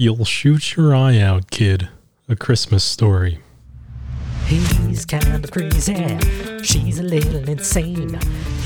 You'll 0.00 0.24
shoot 0.24 0.76
your 0.76 0.94
eye 0.94 1.18
out, 1.18 1.50
kid. 1.50 1.88
A 2.28 2.36
Christmas 2.36 2.84
story. 2.84 3.40
He's 4.46 5.04
kind 5.04 5.44
of 5.44 5.50
crazy. 5.50 6.16
She's 6.62 7.00
a 7.00 7.02
little 7.02 7.48
insane. 7.48 8.16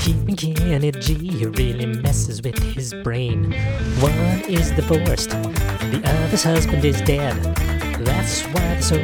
Keeping 0.01 0.35
G 0.35 0.53
really 0.53 1.87
messes 1.87 2.43
with 2.43 2.59
his 2.59 2.93
brain. 3.03 3.51
One 3.99 4.43
is 4.47 4.69
divorced, 4.73 5.31
the 5.31 6.03
other's 6.05 6.43
husband 6.43 6.85
is 6.85 7.01
dead. 7.01 7.35
That's 8.05 8.43
why 8.53 8.61
they're 8.61 8.83
so 8.83 9.03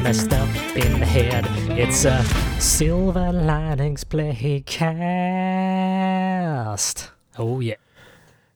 messed 0.00 0.32
up 0.32 0.48
in 0.76 1.00
the 1.00 1.06
head. 1.06 1.44
It's 1.76 2.04
a 2.04 2.22
Silver 2.60 3.32
Linings 3.32 4.04
Playcast. 4.04 4.68
Oh, 7.36 7.58
yeah. 7.58 7.74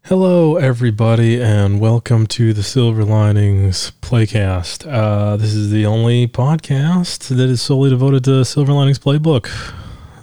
Hello, 0.07 0.57
everybody, 0.57 1.41
and 1.41 1.79
welcome 1.79 2.27
to 2.27 2.53
the 2.53 2.65
Silver 2.65 3.05
Linings 3.05 3.93
Playcast. 4.03 4.85
Uh, 4.93 5.37
this 5.37 5.55
is 5.55 5.71
the 5.71 5.87
only 5.87 6.27
podcast 6.27 7.29
that 7.29 7.49
is 7.49 7.63
solely 7.63 7.91
devoted 7.91 8.25
to 8.25 8.45
Silver 8.45 8.73
Linings 8.73 8.99
Playbook, 8.99 9.49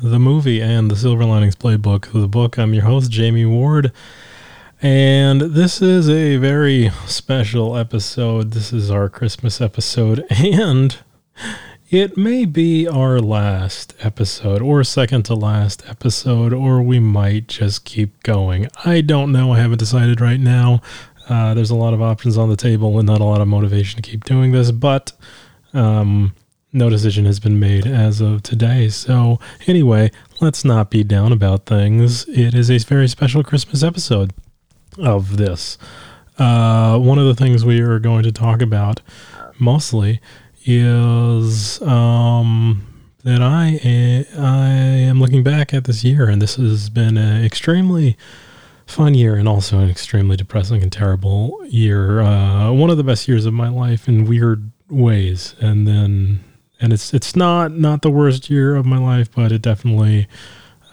the 0.03 0.19
movie, 0.19 0.61
and 0.61 0.91
the 0.91 0.97
Silver 0.97 1.23
Linings 1.23 1.55
Playbook, 1.55 2.11
the 2.11 2.27
book. 2.27 2.59
I'm 2.59 2.73
your 2.73 2.83
host, 2.83 3.09
Jamie 3.09 3.45
Ward, 3.45 3.93
and 4.81 5.39
this 5.39 5.81
is 5.81 6.09
a 6.09 6.35
very 6.35 6.91
special 7.05 7.77
episode. 7.77 8.51
This 8.51 8.73
is 8.73 8.91
our 8.91 9.07
Christmas 9.07 9.61
episode, 9.61 10.25
and 10.29 10.97
it 11.89 12.15
may 12.15 12.45
be 12.45 12.87
our 12.87 13.19
last 13.19 13.95
episode, 13.99 14.61
or 14.61 14.83
second 14.83 15.23
to 15.23 15.33
last 15.33 15.83
episode, 15.89 16.53
or 16.53 16.83
we 16.83 16.99
might 16.99 17.47
just 17.47 17.83
keep 17.83 18.21
going. 18.21 18.67
I 18.85 19.01
don't 19.01 19.31
know. 19.31 19.53
I 19.53 19.59
haven't 19.59 19.79
decided 19.79 20.21
right 20.21 20.39
now. 20.39 20.81
Uh, 21.27 21.55
there's 21.55 21.71
a 21.71 21.75
lot 21.75 21.95
of 21.95 22.01
options 22.01 22.37
on 22.37 22.47
the 22.47 22.55
table 22.55 22.99
and 22.99 23.07
not 23.07 23.21
a 23.21 23.23
lot 23.23 23.41
of 23.41 23.47
motivation 23.47 23.99
to 24.01 24.07
keep 24.07 24.23
doing 24.23 24.51
this, 24.51 24.69
but 24.71 25.13
um, 25.73 26.35
no 26.71 26.91
decision 26.91 27.25
has 27.25 27.39
been 27.39 27.59
made 27.59 27.87
as 27.87 28.21
of 28.21 28.43
today. 28.43 28.89
So, 28.89 29.39
anyway, 29.65 30.11
let's 30.41 30.63
not 30.63 30.91
be 30.91 31.03
down 31.03 31.31
about 31.31 31.65
things. 31.65 32.27
It 32.29 32.53
is 32.53 32.69
a 32.69 32.77
very 32.77 33.07
special 33.07 33.43
Christmas 33.43 33.81
episode 33.81 34.31
of 34.99 35.37
this. 35.37 35.79
Uh, 36.37 36.99
one 36.99 37.17
of 37.17 37.25
the 37.25 37.35
things 37.35 37.65
we 37.65 37.81
are 37.81 37.97
going 37.97 38.23
to 38.23 38.31
talk 38.31 38.61
about 38.61 39.01
mostly 39.57 40.21
is 40.65 41.81
um, 41.81 42.85
that 43.23 43.41
I 43.41 44.25
I 44.37 44.67
am 44.67 45.19
looking 45.19 45.43
back 45.43 45.73
at 45.73 45.85
this 45.85 46.03
year, 46.03 46.27
and 46.27 46.41
this 46.41 46.55
has 46.55 46.89
been 46.89 47.17
an 47.17 47.43
extremely 47.43 48.17
fun 48.85 49.13
year, 49.13 49.35
and 49.35 49.47
also 49.47 49.79
an 49.79 49.89
extremely 49.89 50.35
depressing 50.35 50.81
and 50.81 50.91
terrible 50.91 51.59
year. 51.67 52.21
Uh, 52.21 52.71
one 52.71 52.89
of 52.89 52.97
the 52.97 53.03
best 53.03 53.27
years 53.27 53.45
of 53.45 53.53
my 53.53 53.69
life 53.69 54.07
in 54.07 54.25
weird 54.25 54.71
ways, 54.89 55.55
and 55.59 55.87
then 55.87 56.43
and 56.79 56.93
it's 56.93 57.13
it's 57.13 57.35
not 57.35 57.71
not 57.71 58.01
the 58.01 58.11
worst 58.11 58.49
year 58.49 58.75
of 58.75 58.85
my 58.85 58.97
life, 58.97 59.29
but 59.31 59.51
it 59.51 59.61
definitely 59.61 60.27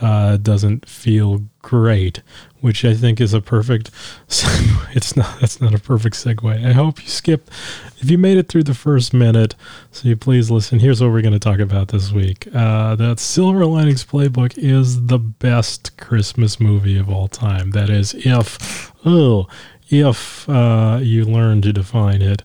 uh, 0.00 0.36
doesn't 0.36 0.88
feel 0.88 1.42
great, 1.62 2.22
which 2.60 2.84
I 2.84 2.94
think 2.94 3.20
is 3.20 3.34
a 3.34 3.40
perfect. 3.40 3.90
It's 4.92 5.14
not. 5.14 5.40
That's 5.40 5.60
not 5.60 5.74
a 5.74 5.78
perfect 5.78 6.16
segue. 6.16 6.64
I 6.64 6.72
hope 6.72 7.02
you 7.02 7.08
skip. 7.08 7.50
If 7.98 8.10
you 8.10 8.16
made 8.16 8.38
it 8.38 8.48
through 8.48 8.62
the 8.62 8.72
first 8.72 9.12
minute, 9.12 9.54
so 9.90 10.08
you 10.08 10.16
please 10.16 10.50
listen. 10.50 10.78
Here's 10.78 11.02
what 11.02 11.10
we're 11.10 11.20
going 11.20 11.34
to 11.34 11.38
talk 11.38 11.58
about 11.58 11.88
this 11.88 12.12
week. 12.12 12.48
Uh, 12.54 12.94
that 12.94 13.20
Silver 13.20 13.66
Linings 13.66 14.06
Playbook 14.06 14.56
is 14.56 15.08
the 15.08 15.18
best 15.18 15.98
Christmas 15.98 16.58
movie 16.58 16.96
of 16.96 17.10
all 17.10 17.28
time. 17.28 17.72
That 17.72 17.90
is, 17.90 18.14
if 18.14 18.90
oh, 19.04 19.48
if 19.90 20.48
uh, 20.48 20.98
you 21.02 21.26
learn 21.26 21.60
to 21.60 21.74
define 21.74 22.22
it 22.22 22.42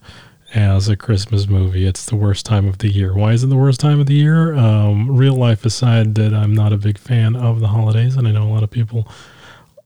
as 0.53 0.89
a 0.89 0.97
Christmas 0.97 1.47
movie. 1.47 1.85
It's 1.85 2.05
the 2.05 2.15
worst 2.15 2.45
time 2.45 2.67
of 2.67 2.79
the 2.79 2.89
year. 2.89 3.13
Why 3.15 3.31
is 3.33 3.43
it 3.43 3.47
the 3.47 3.55
worst 3.55 3.79
time 3.79 3.99
of 3.99 4.07
the 4.07 4.15
year? 4.15 4.53
Um, 4.55 5.15
real 5.15 5.35
life 5.35 5.65
aside, 5.65 6.15
that 6.15 6.33
I'm 6.33 6.53
not 6.53 6.73
a 6.73 6.77
big 6.77 6.97
fan 6.97 7.35
of 7.35 7.59
the 7.59 7.67
holidays, 7.67 8.15
and 8.15 8.27
I 8.27 8.31
know 8.31 8.43
a 8.43 8.51
lot 8.51 8.63
of 8.63 8.69
people 8.69 9.07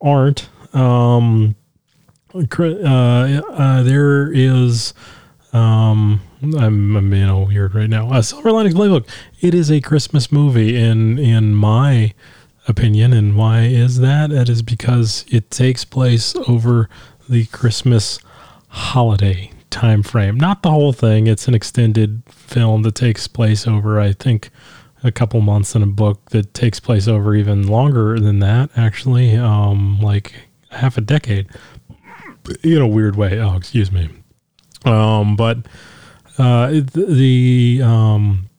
aren't. 0.02 0.50
Um, 0.74 1.56
uh, 2.34 2.40
uh, 2.40 3.84
there 3.84 4.32
is. 4.32 4.94
Um, 5.54 6.22
I'm, 6.42 6.96
I'm 6.98 7.14
you 7.14 7.26
know 7.26 7.44
weird 7.44 7.76
right 7.76 7.90
now. 7.90 8.12
Uh, 8.12 8.22
Silver 8.22 8.52
Linings 8.52 8.76
Playbook. 8.76 9.08
It 9.40 9.54
is 9.54 9.72
a 9.72 9.80
Christmas 9.80 10.32
movie 10.32 10.76
in 10.76 11.18
in 11.18 11.56
my 11.56 12.14
opinion, 12.68 13.14
and 13.14 13.38
why 13.38 13.62
is 13.62 14.00
that? 14.00 14.32
That 14.32 14.50
is 14.50 14.62
because 14.62 15.26
it 15.30 15.50
takes 15.50 15.86
place 15.86 16.36
over 16.48 16.90
the 17.30 17.46
Christmas 17.46 18.20
holiday 18.70 19.52
time 19.70 20.04
frame. 20.04 20.38
Not 20.38 20.64
the 20.64 20.72
whole 20.72 20.94
thing. 20.94 21.28
It's 21.28 21.48
an 21.48 21.54
extended 21.54 22.24
film 22.30 22.84
that 22.84 22.96
takes 22.96 23.28
place 23.28 23.68
over, 23.68 24.00
I 24.00 24.14
think, 24.14 24.50
a 25.06 25.12
couple 25.12 25.40
months 25.40 25.76
in 25.76 25.84
a 25.84 25.88
book 25.88 26.32
that 26.32 26.54
takes 26.54 26.80
place 26.80 27.08
over 27.08 27.36
even 27.36 27.68
longer 27.68 28.20
than 28.20 28.40
that. 28.40 28.72
Actually, 28.76 29.36
um, 29.36 30.00
like 30.02 30.34
half 30.72 30.98
a 30.98 31.02
decade, 31.02 31.48
in 32.64 32.82
a 32.82 32.88
weird 32.88 33.16
way. 33.16 33.40
Oh, 33.40 33.56
excuse 33.56 33.92
me. 33.92 34.10
Um, 34.84 35.36
but 35.36 35.60
uh, 36.38 36.82
the 36.94 37.82
um, 37.84 38.50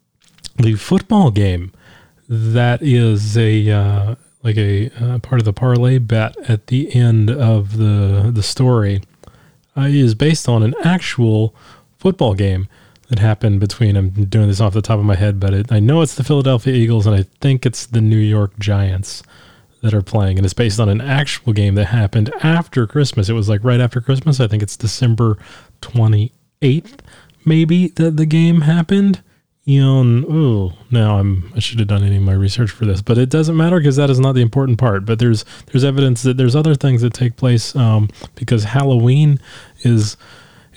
the 0.57 0.75
football 0.75 1.31
game 1.31 1.73
that 2.29 2.81
is 2.81 3.37
a 3.37 3.69
uh, 3.69 4.15
like 4.43 4.57
a 4.57 4.89
uh, 4.99 5.19
part 5.19 5.39
of 5.39 5.45
the 5.45 5.53
parlay 5.53 5.97
bet 5.97 6.37
at 6.49 6.67
the 6.67 6.95
end 6.95 7.29
of 7.29 7.77
the 7.77 8.31
the 8.33 8.43
story 8.43 9.01
uh, 9.75 9.81
is 9.81 10.15
based 10.15 10.47
on 10.47 10.63
an 10.63 10.73
actual 10.83 11.53
football 11.97 12.33
game 12.33 12.67
that 13.09 13.19
happened 13.19 13.59
between. 13.59 13.95
I'm 13.95 14.09
doing 14.25 14.47
this 14.47 14.59
off 14.59 14.73
the 14.73 14.81
top 14.81 14.99
of 14.99 15.05
my 15.05 15.15
head, 15.15 15.39
but 15.39 15.53
it, 15.53 15.71
I 15.71 15.79
know 15.79 16.01
it's 16.01 16.15
the 16.15 16.23
Philadelphia 16.23 16.73
Eagles, 16.73 17.05
and 17.07 17.15
I 17.15 17.23
think 17.41 17.65
it's 17.65 17.85
the 17.85 18.01
New 18.01 18.17
York 18.17 18.57
Giants 18.59 19.23
that 19.81 19.93
are 19.93 20.01
playing, 20.01 20.37
and 20.37 20.45
it's 20.45 20.53
based 20.53 20.79
on 20.79 20.89
an 20.89 21.01
actual 21.01 21.53
game 21.53 21.75
that 21.75 21.85
happened 21.85 22.31
after 22.43 22.87
Christmas. 22.87 23.29
It 23.29 23.33
was 23.33 23.47
like 23.47 23.63
right 23.63 23.79
after 23.79 24.01
Christmas. 24.01 24.39
I 24.39 24.47
think 24.47 24.63
it's 24.63 24.75
December 24.75 25.37
28th, 25.81 26.99
maybe 27.45 27.89
that 27.89 28.17
the 28.17 28.25
game 28.25 28.61
happened. 28.61 29.21
You 29.63 29.81
know, 29.81 30.25
oh, 30.29 30.77
now 30.91 31.19
I'm 31.19 31.51
I 31.53 31.59
should 31.59 31.79
have 31.79 31.89
done 31.89 32.03
any 32.03 32.15
of 32.15 32.23
my 32.23 32.33
research 32.33 32.71
for 32.71 32.85
this, 32.85 33.01
but 33.01 33.17
it 33.17 33.29
doesn't 33.29 33.57
matter 33.57 33.77
because 33.77 33.97
that 33.97 34.09
is 34.09 34.19
not 34.19 34.33
the 34.33 34.41
important 34.41 34.79
part. 34.79 35.05
But 35.05 35.19
there's 35.19 35.43
there's 35.65 35.83
evidence 35.83 36.23
that 36.23 36.37
there's 36.37 36.55
other 36.55 36.73
things 36.73 37.01
that 37.01 37.13
take 37.13 37.35
place 37.35 37.75
um, 37.75 38.07
because 38.35 38.63
Halloween 38.63 39.39
is 39.81 40.15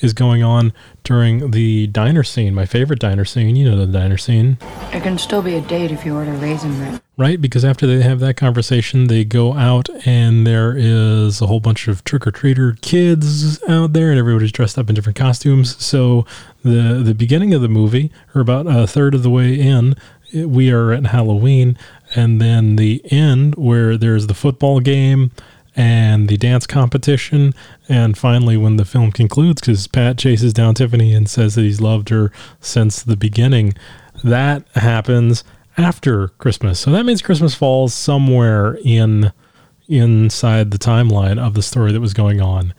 is 0.00 0.12
going 0.12 0.43
on 0.43 0.72
during 1.05 1.50
the 1.50 1.87
diner 1.88 2.22
scene, 2.22 2.55
my 2.55 2.66
favorite 2.66 2.99
diner 2.99 3.25
scene. 3.25 3.56
You 3.56 3.71
know 3.71 3.77
the 3.77 3.87
diner 3.87 4.19
scene. 4.19 4.59
It 4.93 5.03
can 5.03 5.19
still 5.19 5.43
be 5.43 5.55
a 5.55 5.61
date 5.61 5.91
if 5.91 6.05
you 6.05 6.16
order 6.16 6.33
raisin 6.33 6.77
bread. 6.77 7.00
Right? 7.16 7.41
Because 7.41 7.65
after 7.65 7.87
they 7.87 8.03
have 8.03 8.21
that 8.21 8.37
conversation, 8.37 9.09
they 9.09 9.25
go 9.25 9.55
out 9.55 9.89
and 10.06 10.47
there 10.47 10.75
is 10.77 11.41
a 11.41 11.47
whole 11.47 11.60
bunch 11.60 11.87
of 11.87 12.03
trick 12.05 12.27
or 12.27 12.33
treater 12.33 12.81
kids 12.81 13.62
out 13.65 13.93
there 13.93 14.10
and 14.10 14.19
everybody's 14.19 14.53
dressed 14.53 14.78
up 14.78 14.89
in 14.89 14.94
different 14.94 15.19
costumes. 15.19 15.77
So 15.84 16.25
the 16.62 17.03
the 17.05 17.15
beginning 17.15 17.55
of 17.55 17.62
the 17.62 17.69
movie, 17.69 18.10
or 18.34 18.41
about 18.41 18.66
a 18.66 18.87
third 18.87 19.15
of 19.15 19.22
the 19.22 19.31
way 19.31 19.55
in, 19.55 19.97
we 20.34 20.71
are 20.71 20.93
at 20.93 21.06
Halloween, 21.06 21.77
and 22.15 22.41
then 22.41 22.77
the 22.77 23.03
end 23.10 23.55
where 23.56 23.97
there's 23.97 24.27
the 24.27 24.34
football 24.34 24.81
game 24.81 25.31
and 25.77 26.29
the 26.29 26.37
dance 26.37 26.67
competition. 26.67 27.55
And 27.89 28.17
finally, 28.17 28.57
when 28.57 28.77
the 28.77 28.85
film 28.85 29.13
concludes, 29.13 29.61
because 29.61 29.87
Pat 29.87 30.19
chases 30.19 30.53
down 30.53 30.75
Tiffany 30.75 31.15
and 31.15 31.29
says 31.29 31.55
that 31.55 31.63
he's 31.63 31.81
loved 31.81 32.09
her 32.09 32.33
since 32.61 33.03
the 33.03 33.17
beginning, 33.17 33.75
that 34.25 34.67
happens 34.75 35.45
after 35.77 36.29
Christmas. 36.29 36.81
So 36.81 36.91
that 36.91 37.05
means 37.05 37.23
Christmas 37.23 37.55
falls 37.55 37.95
somewhere 37.95 38.79
in 38.85 39.33
inside 39.89 40.71
the 40.71 40.79
timeline 40.79 41.39
of 41.39 41.55
the 41.55 41.63
story 41.63 41.91
that 41.93 42.01
was 42.01 42.15
going 42.15 42.41
on 42.41 42.73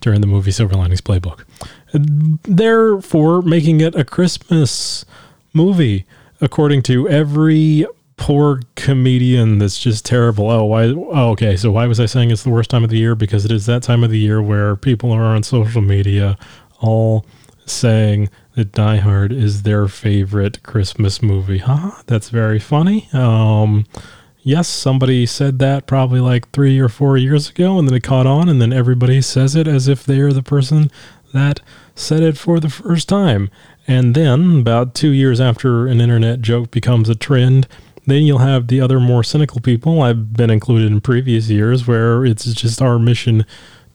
during 0.00 0.20
the 0.20 0.26
movie 0.26 0.50
Silver 0.50 0.74
Linings 0.74 1.00
Playbook. 1.00 1.44
Therefore, 1.92 3.40
making 3.42 3.80
it 3.80 3.94
a 3.94 4.04
Christmas 4.04 5.04
movie, 5.52 6.06
according 6.40 6.82
to 6.82 7.08
every 7.08 7.86
poor 8.26 8.60
comedian 8.74 9.58
that's 9.58 9.78
just 9.78 10.04
terrible. 10.04 10.50
Oh, 10.50 10.64
why? 10.64 10.86
Oh, 10.86 11.30
okay. 11.30 11.56
So 11.56 11.70
why 11.70 11.86
was 11.86 12.00
I 12.00 12.06
saying 12.06 12.32
it's 12.32 12.42
the 12.42 12.50
worst 12.50 12.70
time 12.70 12.82
of 12.82 12.90
the 12.90 12.98
year? 12.98 13.14
Because 13.14 13.44
it 13.44 13.52
is 13.52 13.66
that 13.66 13.84
time 13.84 14.02
of 14.02 14.10
the 14.10 14.18
year 14.18 14.42
where 14.42 14.74
people 14.74 15.12
are 15.12 15.22
on 15.22 15.44
social 15.44 15.80
media 15.80 16.36
all 16.80 17.24
saying 17.66 18.28
that 18.56 18.72
Die 18.72 18.96
Hard 18.96 19.30
is 19.30 19.62
their 19.62 19.86
favorite 19.86 20.64
Christmas 20.64 21.22
movie. 21.22 21.58
Huh? 21.58 22.02
That's 22.06 22.28
very 22.30 22.58
funny. 22.58 23.08
Um, 23.12 23.86
yes, 24.42 24.66
somebody 24.66 25.24
said 25.24 25.60
that 25.60 25.86
probably 25.86 26.18
like 26.18 26.50
three 26.50 26.80
or 26.80 26.88
four 26.88 27.16
years 27.16 27.50
ago, 27.50 27.78
and 27.78 27.86
then 27.86 27.94
it 27.94 28.02
caught 28.02 28.26
on, 28.26 28.48
and 28.48 28.60
then 28.60 28.72
everybody 28.72 29.20
says 29.20 29.54
it 29.54 29.68
as 29.68 29.86
if 29.86 30.02
they 30.02 30.18
are 30.18 30.32
the 30.32 30.42
person 30.42 30.90
that 31.32 31.60
said 31.94 32.24
it 32.24 32.36
for 32.36 32.58
the 32.58 32.70
first 32.70 33.08
time. 33.08 33.50
And 33.86 34.16
then, 34.16 34.58
about 34.58 34.96
two 34.96 35.10
years 35.10 35.40
after 35.40 35.86
an 35.86 36.00
internet 36.00 36.40
joke 36.40 36.72
becomes 36.72 37.08
a 37.08 37.14
trend, 37.14 37.68
then 38.06 38.22
you'll 38.22 38.38
have 38.38 38.68
the 38.68 38.80
other 38.80 39.00
more 39.00 39.22
cynical 39.22 39.60
people. 39.60 40.02
I've 40.02 40.32
been 40.32 40.50
included 40.50 40.90
in 40.90 41.00
previous 41.00 41.48
years 41.48 41.86
where 41.86 42.24
it's 42.24 42.44
just 42.54 42.80
our 42.80 42.98
mission 42.98 43.44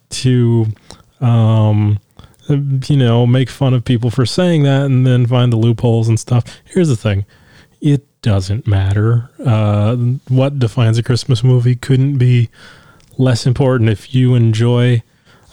to 0.09 0.67
um, 1.21 1.99
you 2.49 2.97
know, 2.97 3.25
make 3.25 3.49
fun 3.49 3.73
of 3.73 3.85
people 3.85 4.09
for 4.09 4.25
saying 4.25 4.63
that 4.63 4.85
and 4.85 5.05
then 5.05 5.25
find 5.25 5.53
the 5.53 5.57
loopholes 5.57 6.09
and 6.09 6.19
stuff. 6.19 6.43
Here's 6.65 6.89
the 6.89 6.95
thing 6.95 7.25
it 7.79 8.05
doesn't 8.21 8.67
matter. 8.67 9.29
Uh, 9.43 9.95
what 10.27 10.59
defines 10.59 10.97
a 10.97 11.03
Christmas 11.03 11.43
movie 11.43 11.75
couldn't 11.75 12.17
be 12.17 12.49
less 13.17 13.45
important. 13.45 13.89
If 13.89 14.13
you 14.13 14.35
enjoy 14.35 15.01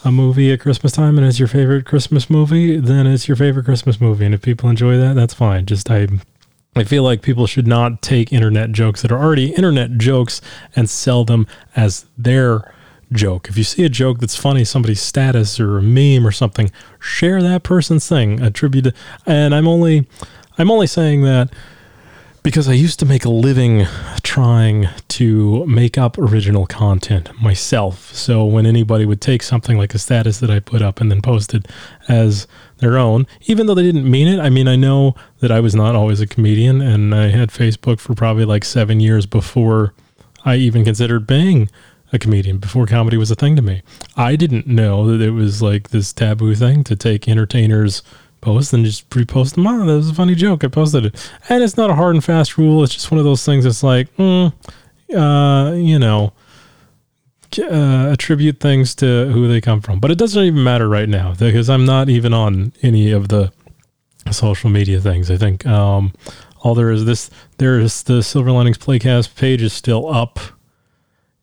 a 0.04 0.12
movie 0.12 0.52
at 0.52 0.60
Christmas 0.60 0.92
time 0.92 1.18
and 1.18 1.26
it's 1.26 1.38
your 1.38 1.48
favorite 1.48 1.86
Christmas 1.86 2.28
movie, 2.28 2.78
then 2.78 3.06
it's 3.06 3.28
your 3.28 3.36
favorite 3.36 3.64
Christmas 3.64 4.00
movie. 4.00 4.26
And 4.26 4.34
if 4.34 4.42
people 4.42 4.68
enjoy 4.68 4.96
that, 4.98 5.14
that's 5.14 5.34
fine. 5.34 5.66
Just 5.66 5.90
I 5.90 6.06
I 6.76 6.84
feel 6.84 7.02
like 7.02 7.22
people 7.22 7.46
should 7.46 7.66
not 7.66 8.02
take 8.02 8.32
internet 8.32 8.72
jokes 8.72 9.02
that 9.02 9.10
are 9.10 9.18
already 9.18 9.54
internet 9.54 9.98
jokes 9.98 10.40
and 10.76 10.88
sell 10.88 11.24
them 11.24 11.46
as 11.74 12.06
their 12.16 12.72
joke. 13.12 13.48
If 13.48 13.56
you 13.56 13.64
see 13.64 13.84
a 13.84 13.88
joke 13.88 14.20
that's 14.20 14.36
funny, 14.36 14.64
somebody's 14.64 15.00
status 15.00 15.58
or 15.58 15.78
a 15.78 15.82
meme 15.82 16.26
or 16.26 16.30
something, 16.30 16.70
share 17.00 17.42
that 17.42 17.62
person's 17.62 18.08
thing, 18.08 18.40
attribute 18.40 18.86
it. 18.86 18.96
And 19.26 19.54
I'm 19.54 19.66
only 19.66 20.06
I'm 20.56 20.70
only 20.70 20.86
saying 20.86 21.22
that 21.22 21.52
because 22.48 22.66
I 22.66 22.72
used 22.72 22.98
to 23.00 23.04
make 23.04 23.26
a 23.26 23.28
living 23.28 23.86
trying 24.22 24.88
to 25.08 25.66
make 25.66 25.98
up 25.98 26.16
original 26.16 26.64
content 26.64 27.30
myself. 27.42 28.14
So 28.14 28.42
when 28.46 28.64
anybody 28.64 29.04
would 29.04 29.20
take 29.20 29.42
something 29.42 29.76
like 29.76 29.94
a 29.94 29.98
status 29.98 30.40
that 30.40 30.48
I 30.48 30.58
put 30.58 30.80
up 30.80 30.98
and 30.98 31.10
then 31.10 31.20
posted 31.20 31.68
as 32.08 32.46
their 32.78 32.96
own, 32.96 33.26
even 33.42 33.66
though 33.66 33.74
they 33.74 33.82
didn't 33.82 34.10
mean 34.10 34.28
it, 34.28 34.40
I 34.40 34.48
mean, 34.48 34.66
I 34.66 34.76
know 34.76 35.14
that 35.40 35.52
I 35.52 35.60
was 35.60 35.74
not 35.74 35.94
always 35.94 36.22
a 36.22 36.26
comedian 36.26 36.80
and 36.80 37.14
I 37.14 37.28
had 37.28 37.50
Facebook 37.50 38.00
for 38.00 38.14
probably 38.14 38.46
like 38.46 38.64
seven 38.64 38.98
years 38.98 39.26
before 39.26 39.92
I 40.42 40.56
even 40.56 40.86
considered 40.86 41.26
being 41.26 41.68
a 42.14 42.18
comedian, 42.18 42.56
before 42.56 42.86
comedy 42.86 43.18
was 43.18 43.30
a 43.30 43.34
thing 43.34 43.56
to 43.56 43.62
me. 43.62 43.82
I 44.16 44.36
didn't 44.36 44.66
know 44.66 45.06
that 45.06 45.22
it 45.22 45.32
was 45.32 45.60
like 45.60 45.90
this 45.90 46.14
taboo 46.14 46.54
thing 46.54 46.82
to 46.84 46.96
take 46.96 47.28
entertainers' 47.28 48.02
post 48.40 48.72
and 48.72 48.84
just 48.84 49.08
repost 49.10 49.54
them 49.54 49.66
on. 49.66 49.86
That 49.86 49.94
was 49.94 50.10
a 50.10 50.14
funny 50.14 50.34
joke. 50.34 50.64
I 50.64 50.68
posted 50.68 51.06
it. 51.06 51.30
And 51.48 51.62
it's 51.62 51.76
not 51.76 51.90
a 51.90 51.94
hard 51.94 52.14
and 52.14 52.24
fast 52.24 52.58
rule. 52.58 52.82
It's 52.82 52.94
just 52.94 53.10
one 53.10 53.18
of 53.18 53.24
those 53.24 53.44
things 53.44 53.64
that's 53.64 53.82
like, 53.82 54.14
mm, 54.16 54.52
uh, 55.14 55.72
you 55.74 55.98
know, 55.98 56.32
uh, 57.58 58.10
attribute 58.12 58.60
things 58.60 58.94
to 58.96 59.30
who 59.32 59.48
they 59.48 59.60
come 59.60 59.80
from. 59.80 60.00
But 60.00 60.10
it 60.10 60.18
doesn't 60.18 60.42
even 60.42 60.62
matter 60.62 60.88
right 60.88 61.08
now 61.08 61.34
because 61.34 61.70
I'm 61.70 61.84
not 61.84 62.08
even 62.08 62.34
on 62.34 62.72
any 62.82 63.10
of 63.10 63.28
the 63.28 63.52
social 64.30 64.70
media 64.70 65.00
things. 65.00 65.30
I 65.30 65.36
think 65.36 65.66
um, 65.66 66.12
all 66.60 66.74
there 66.74 66.90
is 66.90 67.04
this, 67.04 67.30
there 67.56 67.78
is 67.78 68.02
the 68.02 68.22
Silver 68.22 68.52
Linings 68.52 68.78
Playcast 68.78 69.34
page 69.34 69.62
is 69.62 69.72
still 69.72 70.12
up 70.12 70.38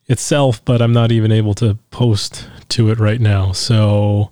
itself, 0.06 0.64
but 0.64 0.80
I'm 0.80 0.92
not 0.92 1.10
even 1.10 1.32
able 1.32 1.54
to 1.54 1.76
post 1.90 2.48
to 2.68 2.90
it 2.90 2.98
right 2.98 3.20
now. 3.20 3.52
So 3.52 4.30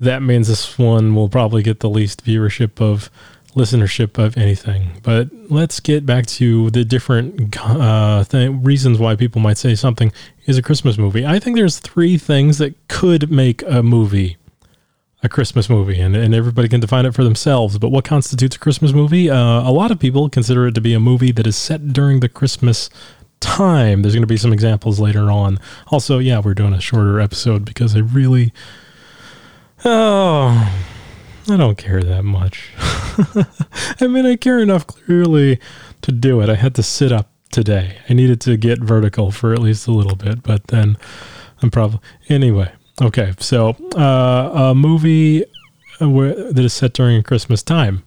that 0.00 0.22
means 0.22 0.48
this 0.48 0.78
one 0.78 1.14
will 1.14 1.28
probably 1.28 1.62
get 1.62 1.80
the 1.80 1.90
least 1.90 2.24
viewership 2.24 2.80
of 2.80 3.10
listenership 3.54 4.16
of 4.16 4.36
anything. 4.36 5.00
But 5.02 5.28
let's 5.48 5.80
get 5.80 6.06
back 6.06 6.26
to 6.26 6.70
the 6.70 6.84
different 6.84 7.56
uh, 7.60 8.24
th- 8.24 8.52
reasons 8.62 8.98
why 8.98 9.16
people 9.16 9.40
might 9.40 9.58
say 9.58 9.74
something 9.74 10.12
is 10.46 10.56
a 10.56 10.62
Christmas 10.62 10.98
movie. 10.98 11.26
I 11.26 11.38
think 11.38 11.56
there's 11.56 11.78
three 11.78 12.16
things 12.16 12.58
that 12.58 12.74
could 12.88 13.30
make 13.30 13.62
a 13.66 13.82
movie 13.82 14.36
a 15.22 15.28
Christmas 15.28 15.68
movie, 15.68 16.00
and, 16.00 16.16
and 16.16 16.34
everybody 16.34 16.68
can 16.68 16.80
define 16.80 17.04
it 17.04 17.14
for 17.14 17.24
themselves. 17.24 17.78
But 17.78 17.90
what 17.90 18.04
constitutes 18.04 18.56
a 18.56 18.58
Christmas 18.58 18.92
movie? 18.92 19.28
Uh, 19.28 19.36
a 19.36 19.72
lot 19.72 19.90
of 19.90 19.98
people 19.98 20.30
consider 20.30 20.68
it 20.68 20.74
to 20.76 20.80
be 20.80 20.94
a 20.94 21.00
movie 21.00 21.32
that 21.32 21.46
is 21.46 21.56
set 21.56 21.92
during 21.92 22.20
the 22.20 22.28
Christmas 22.28 22.88
time. 23.38 24.02
There's 24.02 24.14
going 24.14 24.22
to 24.22 24.26
be 24.26 24.38
some 24.38 24.52
examples 24.52 24.98
later 24.98 25.30
on. 25.30 25.58
Also, 25.88 26.18
yeah, 26.18 26.40
we're 26.40 26.54
doing 26.54 26.72
a 26.72 26.80
shorter 26.80 27.20
episode 27.20 27.64
because 27.64 27.94
I 27.94 27.98
really 27.98 28.52
Oh, 29.84 30.82
I 31.48 31.56
don't 31.56 31.78
care 31.78 32.02
that 32.02 32.22
much. 32.22 32.70
I 34.00 34.06
mean, 34.06 34.26
I 34.26 34.36
care 34.36 34.58
enough 34.58 34.86
clearly 34.86 35.58
to 36.02 36.12
do 36.12 36.40
it. 36.40 36.50
I 36.50 36.54
had 36.54 36.74
to 36.74 36.82
sit 36.82 37.12
up 37.12 37.30
today. 37.50 37.98
I 38.08 38.14
needed 38.14 38.40
to 38.42 38.56
get 38.56 38.80
vertical 38.80 39.30
for 39.30 39.52
at 39.52 39.58
least 39.58 39.86
a 39.86 39.92
little 39.92 40.16
bit, 40.16 40.42
but 40.42 40.66
then 40.68 40.98
I'm 41.62 41.70
probably 41.70 42.00
anyway. 42.28 42.72
Okay, 43.00 43.32
so 43.38 43.70
uh, 43.96 44.70
a 44.70 44.74
movie 44.74 45.44
where, 45.98 46.34
that 46.34 46.64
is 46.64 46.72
set 46.72 46.92
during 46.92 47.22
Christmas 47.22 47.62
time. 47.62 48.02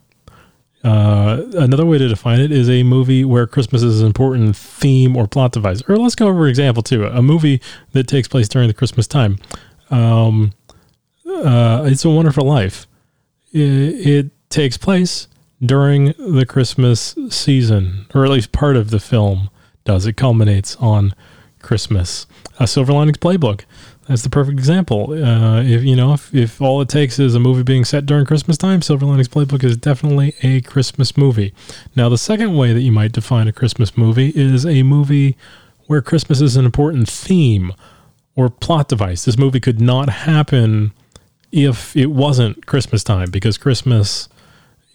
Uh, 0.83 1.43
another 1.53 1.85
way 1.85 1.97
to 1.97 2.07
define 2.07 2.39
it 2.39 2.51
is 2.51 2.69
a 2.69 2.83
movie 2.83 3.23
where 3.23 3.47
Christmas 3.47 3.81
is 3.83 4.01
an 4.01 4.07
important 4.07 4.55
theme 4.55 5.15
or 5.15 5.27
plot 5.27 5.53
device. 5.53 5.81
Or 5.87 5.95
let's 5.97 6.15
go 6.15 6.27
over 6.27 6.47
example 6.47 6.83
too. 6.83 7.05
A 7.05 7.21
movie 7.21 7.61
that 7.93 8.07
takes 8.07 8.27
place 8.27 8.47
during 8.49 8.67
the 8.67 8.73
Christmas 8.73 9.07
time. 9.07 9.39
Um, 9.89 10.51
uh, 11.33 11.83
It's 11.85 12.05
a 12.05 12.09
Wonderful 12.09 12.45
Life. 12.45 12.87
It, 13.51 13.59
it, 14.07 14.31
takes 14.49 14.77
place 14.77 15.27
during 15.65 16.13
the 16.19 16.45
Christmas 16.47 17.15
season, 17.29 18.05
or 18.13 18.23
at 18.23 18.29
least 18.29 18.51
part 18.51 18.75
of 18.75 18.91
the 18.91 18.99
film 18.99 19.49
does. 19.83 20.05
It 20.05 20.13
culminates 20.13 20.75
on 20.75 21.15
Christmas. 21.59 22.27
A 22.59 22.67
Silver 22.67 22.93
Linings 22.93 23.17
Playbook. 23.17 23.61
That's 24.07 24.21
the 24.21 24.29
perfect 24.29 24.59
example. 24.59 25.11
Uh, 25.13 25.63
if 25.63 25.83
you 25.83 25.95
know, 25.95 26.13
if, 26.13 26.33
if 26.35 26.61
all 26.61 26.81
it 26.81 26.89
takes 26.89 27.17
is 27.17 27.33
a 27.33 27.39
movie 27.39 27.63
being 27.63 27.83
set 27.83 28.05
during 28.05 28.25
Christmas 28.25 28.57
time, 28.57 28.83
Silver 28.83 29.07
Linings 29.07 29.29
Playbook 29.29 29.63
is 29.63 29.75
definitely 29.75 30.35
a 30.43 30.61
Christmas 30.61 31.17
movie. 31.17 31.53
Now, 31.95 32.09
the 32.09 32.17
second 32.17 32.55
way 32.55 32.73
that 32.73 32.81
you 32.81 32.91
might 32.91 33.13
define 33.13 33.47
a 33.47 33.53
Christmas 33.53 33.97
movie 33.97 34.33
is 34.35 34.67
a 34.67 34.83
movie 34.83 35.35
where 35.87 36.01
Christmas 36.01 36.41
is 36.41 36.55
an 36.55 36.65
important 36.65 37.09
theme 37.09 37.73
or 38.35 38.49
plot 38.49 38.89
device. 38.89 39.25
This 39.25 39.37
movie 39.37 39.59
could 39.59 39.81
not 39.81 40.09
happen 40.09 40.93
if 41.53 41.95
it 41.95 42.07
wasn't 42.07 42.65
Christmas 42.65 43.03
time, 43.03 43.29
because 43.29 43.59
Christmas 43.59 44.27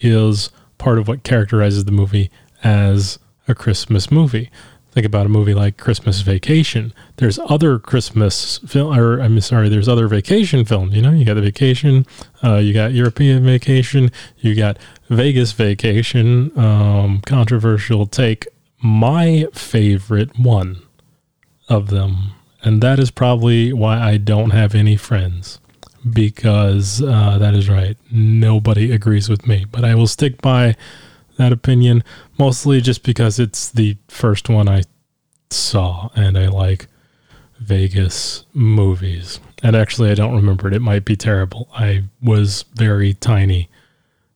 is 0.00 0.50
part 0.76 0.98
of 0.98 1.06
what 1.06 1.22
characterizes 1.22 1.84
the 1.84 1.92
movie 1.92 2.30
as 2.64 3.20
a 3.46 3.54
Christmas 3.54 4.10
movie. 4.10 4.50
Think 4.90 5.06
about 5.06 5.26
a 5.26 5.28
movie 5.28 5.54
like 5.54 5.76
Christmas 5.76 6.22
Vacation. 6.22 6.92
There's 7.16 7.38
other 7.38 7.78
Christmas 7.78 8.58
film, 8.66 8.98
or 8.98 9.20
I'm 9.20 9.40
sorry, 9.40 9.68
there's 9.68 9.88
other 9.88 10.08
vacation 10.08 10.64
films. 10.64 10.94
You 10.94 11.02
know, 11.02 11.12
you 11.12 11.24
got 11.24 11.34
the 11.34 11.42
Vacation, 11.42 12.04
uh, 12.42 12.56
you 12.56 12.74
got 12.74 12.92
European 12.92 13.44
Vacation, 13.44 14.10
you 14.38 14.56
got 14.56 14.78
Vegas 15.08 15.52
Vacation. 15.52 16.50
Um, 16.58 17.20
controversial 17.24 18.06
take. 18.06 18.48
My 18.82 19.46
favorite 19.52 20.36
one 20.36 20.82
of 21.68 21.90
them, 21.90 22.32
and 22.62 22.82
that 22.82 22.98
is 22.98 23.12
probably 23.12 23.72
why 23.72 24.00
I 24.00 24.16
don't 24.16 24.50
have 24.50 24.74
any 24.74 24.96
friends 24.96 25.60
because 26.10 27.02
uh, 27.02 27.38
that 27.38 27.54
is 27.54 27.68
right. 27.68 27.96
Nobody 28.10 28.92
agrees 28.92 29.28
with 29.28 29.46
me, 29.46 29.64
but 29.70 29.84
I 29.84 29.94
will 29.94 30.06
stick 30.06 30.40
by 30.40 30.76
that 31.36 31.52
opinion 31.52 32.04
mostly 32.38 32.80
just 32.80 33.02
because 33.02 33.38
it's 33.38 33.70
the 33.70 33.96
first 34.08 34.48
one 34.48 34.68
I 34.68 34.82
saw 35.50 36.10
and 36.14 36.36
I 36.36 36.48
like 36.48 36.86
Vegas 37.58 38.44
movies. 38.54 39.40
And 39.62 39.74
actually, 39.74 40.10
I 40.10 40.14
don't 40.14 40.36
remember 40.36 40.68
it. 40.68 40.74
It 40.74 40.82
might 40.82 41.04
be 41.04 41.16
terrible. 41.16 41.68
I 41.74 42.04
was 42.22 42.64
very 42.74 43.14
tiny 43.14 43.68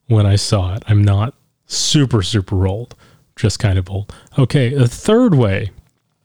when 0.06 0.26
I 0.26 0.36
saw 0.36 0.74
it. 0.74 0.82
I'm 0.88 1.02
not 1.02 1.34
super, 1.66 2.22
super 2.22 2.66
old, 2.66 2.94
just 3.36 3.58
kind 3.58 3.78
of 3.78 3.88
old. 3.88 4.12
Okay, 4.38 4.74
a 4.74 4.86
third 4.86 5.34
way 5.34 5.70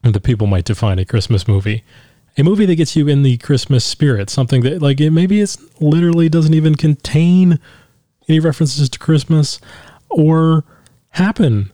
that 0.02 0.22
people 0.22 0.46
might 0.46 0.64
define 0.64 0.98
a 0.98 1.04
Christmas 1.04 1.46
movie 1.46 1.84
a 2.38 2.44
movie 2.44 2.66
that 2.66 2.76
gets 2.76 2.94
you 2.94 3.08
in 3.08 3.22
the 3.22 3.36
Christmas 3.38 3.84
spirit, 3.84 4.30
something 4.30 4.62
that 4.62 4.80
like 4.80 5.00
it 5.00 5.10
maybe 5.10 5.40
it's 5.40 5.58
literally 5.80 6.28
doesn't 6.28 6.54
even 6.54 6.74
contain 6.74 7.58
any 8.28 8.38
references 8.38 8.88
to 8.88 8.98
Christmas 8.98 9.60
or 10.10 10.64
happen 11.10 11.72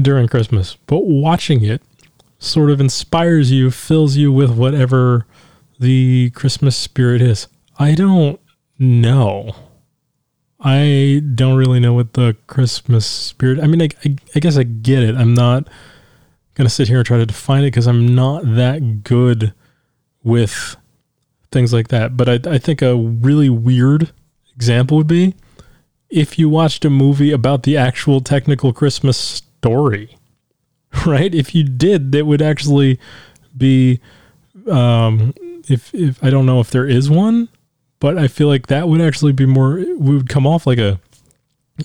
during 0.00 0.28
Christmas, 0.28 0.76
but 0.86 1.04
watching 1.06 1.64
it 1.64 1.82
sort 2.38 2.70
of 2.70 2.80
inspires 2.80 3.50
you, 3.50 3.70
fills 3.70 4.16
you 4.16 4.30
with 4.30 4.50
whatever 4.50 5.26
the 5.80 6.30
Christmas 6.30 6.76
spirit 6.76 7.22
is. 7.22 7.48
I 7.78 7.94
don't 7.94 8.38
know. 8.78 9.54
I 10.60 11.22
don't 11.34 11.56
really 11.56 11.80
know 11.80 11.94
what 11.94 12.14
the 12.14 12.36
Christmas 12.46 13.06
spirit. 13.06 13.60
I 13.60 13.66
mean, 13.66 13.82
I, 13.82 13.88
I, 14.04 14.16
I 14.34 14.40
guess 14.40 14.56
I 14.56 14.62
get 14.62 15.02
it. 15.02 15.14
I'm 15.14 15.34
not 15.34 15.68
gonna 16.54 16.70
sit 16.70 16.88
here 16.88 16.98
and 16.98 17.06
try 17.06 17.18
to 17.18 17.26
define 17.26 17.62
it 17.62 17.68
because 17.68 17.86
I'm 17.86 18.14
not 18.14 18.42
that 18.54 19.02
good 19.04 19.52
with 20.26 20.76
things 21.52 21.72
like 21.72 21.88
that. 21.88 22.16
But 22.16 22.28
I, 22.28 22.54
I 22.54 22.58
think 22.58 22.82
a 22.82 22.96
really 22.96 23.48
weird 23.48 24.10
example 24.56 24.96
would 24.96 25.06
be 25.06 25.36
if 26.10 26.36
you 26.36 26.48
watched 26.48 26.84
a 26.84 26.90
movie 26.90 27.30
about 27.30 27.62
the 27.62 27.76
actual 27.76 28.20
technical 28.20 28.72
Christmas 28.72 29.16
story, 29.16 30.16
right? 31.06 31.32
If 31.32 31.54
you 31.54 31.62
did, 31.62 32.10
that 32.12 32.26
would 32.26 32.42
actually 32.42 32.98
be, 33.56 34.00
um, 34.68 35.32
if, 35.68 35.94
if 35.94 36.22
I 36.22 36.30
don't 36.30 36.44
know 36.44 36.58
if 36.58 36.70
there 36.70 36.88
is 36.88 37.08
one, 37.08 37.48
but 38.00 38.18
I 38.18 38.26
feel 38.26 38.48
like 38.48 38.66
that 38.66 38.88
would 38.88 39.00
actually 39.00 39.32
be 39.32 39.46
more, 39.46 39.76
we 39.76 40.16
would 40.16 40.28
come 40.28 40.46
off 40.46 40.66
like 40.66 40.78
a, 40.78 41.00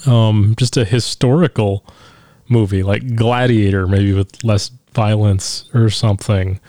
um, 0.07 0.55
just 0.57 0.77
a 0.77 0.85
historical 0.85 1.85
movie 2.49 2.81
like 2.81 3.15
Gladiator, 3.15 3.85
maybe 3.85 4.13
with 4.13 4.43
less 4.43 4.71
violence 4.93 5.69
or 5.75 5.91
something. 5.91 6.59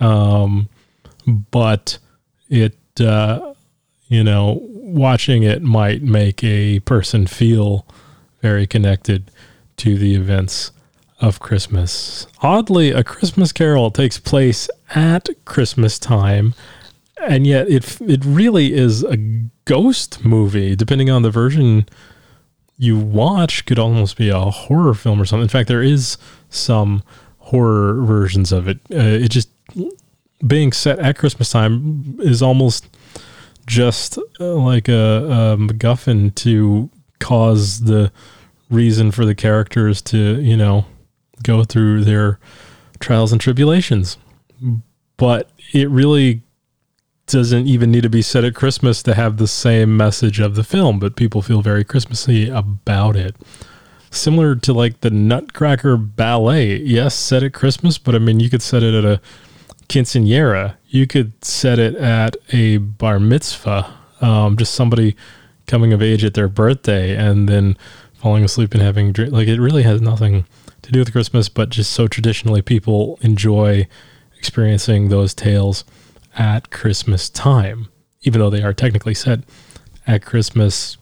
Um, 0.00 0.70
but 1.26 1.98
it 2.48 2.76
uh, 3.00 3.54
you 4.08 4.24
know 4.24 4.60
watching 4.62 5.42
it 5.42 5.62
might 5.62 6.02
make 6.02 6.42
a 6.42 6.80
person 6.80 7.26
feel 7.26 7.86
very 8.40 8.66
connected 8.66 9.30
to 9.76 9.96
the 9.96 10.14
events 10.14 10.72
of 11.20 11.38
Christmas. 11.38 12.26
Oddly, 12.42 12.90
A 12.90 13.04
Christmas 13.04 13.52
Carol 13.52 13.90
takes 13.90 14.18
place 14.18 14.68
at 14.94 15.28
Christmas 15.44 15.98
time, 15.98 16.54
and 17.20 17.46
yet 17.46 17.68
it 17.68 18.00
it 18.00 18.24
really 18.24 18.72
is 18.72 19.04
a 19.04 19.16
ghost 19.64 20.24
movie. 20.24 20.74
Depending 20.74 21.10
on 21.10 21.22
the 21.22 21.30
version 21.30 21.86
you 22.76 22.98
watch, 22.98 23.66
could 23.66 23.78
almost 23.78 24.16
be 24.16 24.30
a 24.30 24.40
horror 24.40 24.94
film 24.94 25.20
or 25.20 25.26
something. 25.26 25.42
In 25.42 25.48
fact, 25.48 25.68
there 25.68 25.82
is 25.82 26.16
some 26.48 27.02
horror 27.38 28.02
versions 28.02 28.52
of 28.52 28.68
it. 28.68 28.78
Uh, 28.90 29.20
it 29.24 29.30
just 29.30 29.50
being 30.46 30.72
set 30.72 30.98
at 30.98 31.18
Christmas 31.18 31.50
time 31.50 32.16
is 32.20 32.42
almost 32.42 32.88
just 33.66 34.18
uh, 34.40 34.54
like 34.54 34.88
a, 34.88 34.92
a 34.92 35.56
MacGuffin 35.56 36.34
to 36.36 36.90
cause 37.18 37.80
the 37.80 38.10
reason 38.70 39.10
for 39.10 39.24
the 39.24 39.34
characters 39.34 40.00
to, 40.02 40.40
you 40.40 40.56
know, 40.56 40.86
go 41.42 41.64
through 41.64 42.04
their 42.04 42.38
trials 42.98 43.32
and 43.32 43.40
tribulations. 43.40 44.16
But 45.16 45.50
it 45.72 45.90
really 45.90 46.42
doesn't 47.26 47.66
even 47.66 47.90
need 47.90 48.02
to 48.02 48.10
be 48.10 48.22
set 48.22 48.44
at 48.44 48.54
Christmas 48.54 49.02
to 49.04 49.14
have 49.14 49.36
the 49.36 49.46
same 49.46 49.96
message 49.96 50.40
of 50.40 50.54
the 50.54 50.64
film, 50.64 50.98
but 50.98 51.16
people 51.16 51.42
feel 51.42 51.62
very 51.62 51.84
Christmassy 51.84 52.48
about 52.48 53.16
it. 53.16 53.36
Similar 54.10 54.56
to 54.56 54.72
like 54.72 55.00
the 55.00 55.10
Nutcracker 55.10 55.96
Ballet. 55.96 56.78
Yes, 56.78 57.14
set 57.14 57.44
at 57.44 57.52
Christmas, 57.52 57.98
but 57.98 58.14
I 58.14 58.18
mean, 58.18 58.40
you 58.40 58.50
could 58.50 58.62
set 58.62 58.82
it 58.82 58.94
at 58.94 59.04
a 59.04 59.20
quinceanera. 59.90 60.76
You 60.86 61.06
could 61.06 61.44
set 61.44 61.78
it 61.78 61.96
at 61.96 62.36
a 62.52 62.78
bar 62.78 63.18
mitzvah, 63.18 63.92
um, 64.20 64.56
just 64.56 64.74
somebody 64.74 65.16
coming 65.66 65.92
of 65.92 66.00
age 66.00 66.24
at 66.24 66.34
their 66.34 66.48
birthday 66.48 67.16
and 67.16 67.48
then 67.48 67.76
falling 68.14 68.44
asleep 68.44 68.72
and 68.72 68.82
having 68.82 69.12
drink. 69.12 69.32
Like 69.32 69.48
it 69.48 69.60
really 69.60 69.82
has 69.82 70.00
nothing 70.00 70.46
to 70.82 70.92
do 70.92 71.00
with 71.00 71.12
Christmas, 71.12 71.48
but 71.48 71.70
just 71.70 71.92
so 71.92 72.06
traditionally 72.06 72.62
people 72.62 73.18
enjoy 73.20 73.88
experiencing 74.38 75.08
those 75.08 75.34
tales 75.34 75.84
at 76.38 76.70
Christmas 76.70 77.28
time, 77.28 77.88
even 78.22 78.40
though 78.40 78.50
they 78.50 78.62
are 78.62 78.72
technically 78.72 79.14
set 79.14 79.40
at 80.06 80.24
Christmas. 80.24 80.96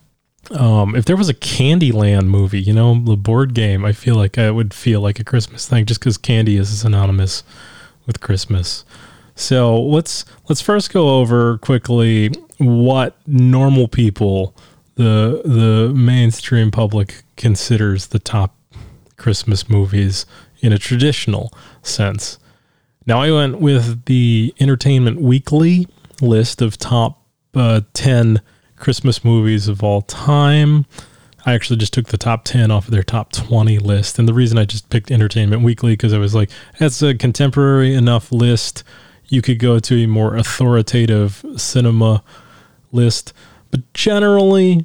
Um, 0.51 0.97
if 0.97 1.05
there 1.05 1.17
was 1.17 1.29
a 1.29 1.35
Candyland 1.35 2.27
movie, 2.29 2.61
you 2.61 2.73
know, 2.73 2.99
the 2.99 3.17
board 3.17 3.53
game, 3.53 3.85
I 3.85 3.93
feel 3.93 4.15
like 4.15 4.39
it 4.39 4.55
would 4.55 4.73
feel 4.73 5.03
like 5.03 5.21
a 5.21 5.25
Christmas 5.25 5.69
thing 5.69 5.85
just 5.85 6.01
because 6.01 6.17
candy 6.17 6.57
is 6.57 6.81
synonymous 6.81 7.43
with 8.09 8.21
Christmas. 8.21 8.85
So 9.37 9.81
let's 9.81 10.25
let's 10.49 10.61
first 10.61 10.93
go 10.93 11.21
over 11.21 11.59
quickly 11.59 12.33
what 12.57 13.17
normal 13.29 13.87
people, 13.87 14.57
the 14.97 15.43
the 15.45 15.93
mainstream 15.95 16.73
public 16.73 17.23
considers 17.37 18.09
the 18.09 18.19
top 18.19 18.57
Christmas 19.17 19.69
movies 19.71 20.27
in 20.61 20.73
a 20.73 20.79
traditional 20.79 21.53
sense. 21.83 22.41
Now, 23.07 23.23
I 23.23 23.31
went 23.31 23.61
with 23.61 24.05
the 24.07 24.53
Entertainment 24.61 25.21
Weekly 25.21 25.87
list 26.21 26.61
of 26.61 26.77
top 26.77 27.23
uh, 27.55 27.83
10 27.95 28.41
Christmas 28.77 29.25
movies 29.25 29.69
of 29.69 29.83
all 29.83 30.03
time. 30.03 30.85
I 31.49 31.55
actually 31.55 31.79
just 31.79 31.95
took 31.95 32.09
the 32.09 32.19
top 32.19 32.45
10 32.45 32.71
off 32.71 32.89
of 32.89 32.91
their 32.91 33.03
top 33.03 33.33
20 33.33 33.79
list. 33.79 34.19
And 34.19 34.29
the 34.29 34.35
reason 34.35 34.59
I 34.59 34.67
just 34.67 34.91
picked 34.91 35.11
Entertainment 35.11 35.63
Weekly 35.63 35.95
because 35.95 36.13
I 36.13 36.19
was 36.19 36.35
like, 36.35 36.51
that's 36.79 37.01
a 37.01 37.15
contemporary 37.15 37.95
enough 37.95 38.31
list. 38.31 38.85
You 39.29 39.41
could 39.41 39.59
go 39.59 39.79
to 39.79 40.05
a 40.05 40.07
more 40.07 40.37
authoritative 40.37 41.43
cinema 41.57 42.23
list. 42.93 43.33
But 43.71 43.91
generally, 43.95 44.85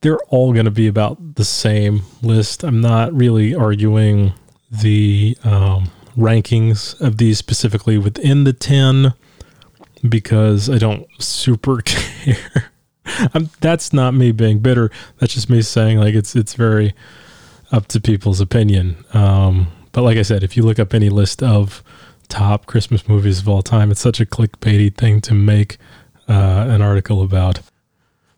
they're 0.00 0.22
all 0.28 0.54
going 0.54 0.64
to 0.64 0.70
be 0.70 0.86
about 0.86 1.34
the 1.34 1.44
same 1.44 2.00
list. 2.22 2.64
I'm 2.64 2.80
not 2.80 3.12
really 3.12 3.54
arguing 3.54 4.32
the 4.70 5.36
um, 5.44 5.90
rankings 6.16 6.98
of 6.98 7.18
these 7.18 7.36
specifically 7.36 7.98
within 7.98 8.44
the 8.44 8.54
10 8.54 9.12
because 10.08 10.70
I 10.70 10.78
don't 10.78 11.06
super 11.22 11.82
care. 11.84 12.72
I'm, 13.34 13.50
that's 13.60 13.92
not 13.92 14.14
me 14.14 14.32
being 14.32 14.58
bitter. 14.58 14.90
That's 15.18 15.34
just 15.34 15.50
me 15.50 15.62
saying 15.62 15.98
like 15.98 16.14
it's 16.14 16.36
it's 16.36 16.54
very 16.54 16.94
up 17.72 17.86
to 17.88 18.00
people's 18.00 18.40
opinion. 18.40 19.04
Um, 19.14 19.68
but 19.92 20.02
like 20.02 20.16
I 20.16 20.22
said, 20.22 20.42
if 20.42 20.56
you 20.56 20.62
look 20.62 20.78
up 20.78 20.94
any 20.94 21.08
list 21.08 21.42
of 21.42 21.82
top 22.28 22.66
Christmas 22.66 23.08
movies 23.08 23.40
of 23.40 23.48
all 23.48 23.62
time, 23.62 23.90
it's 23.90 24.00
such 24.00 24.20
a 24.20 24.26
clickbaity 24.26 24.94
thing 24.94 25.20
to 25.22 25.34
make 25.34 25.78
uh, 26.28 26.66
an 26.68 26.82
article 26.82 27.22
about. 27.22 27.60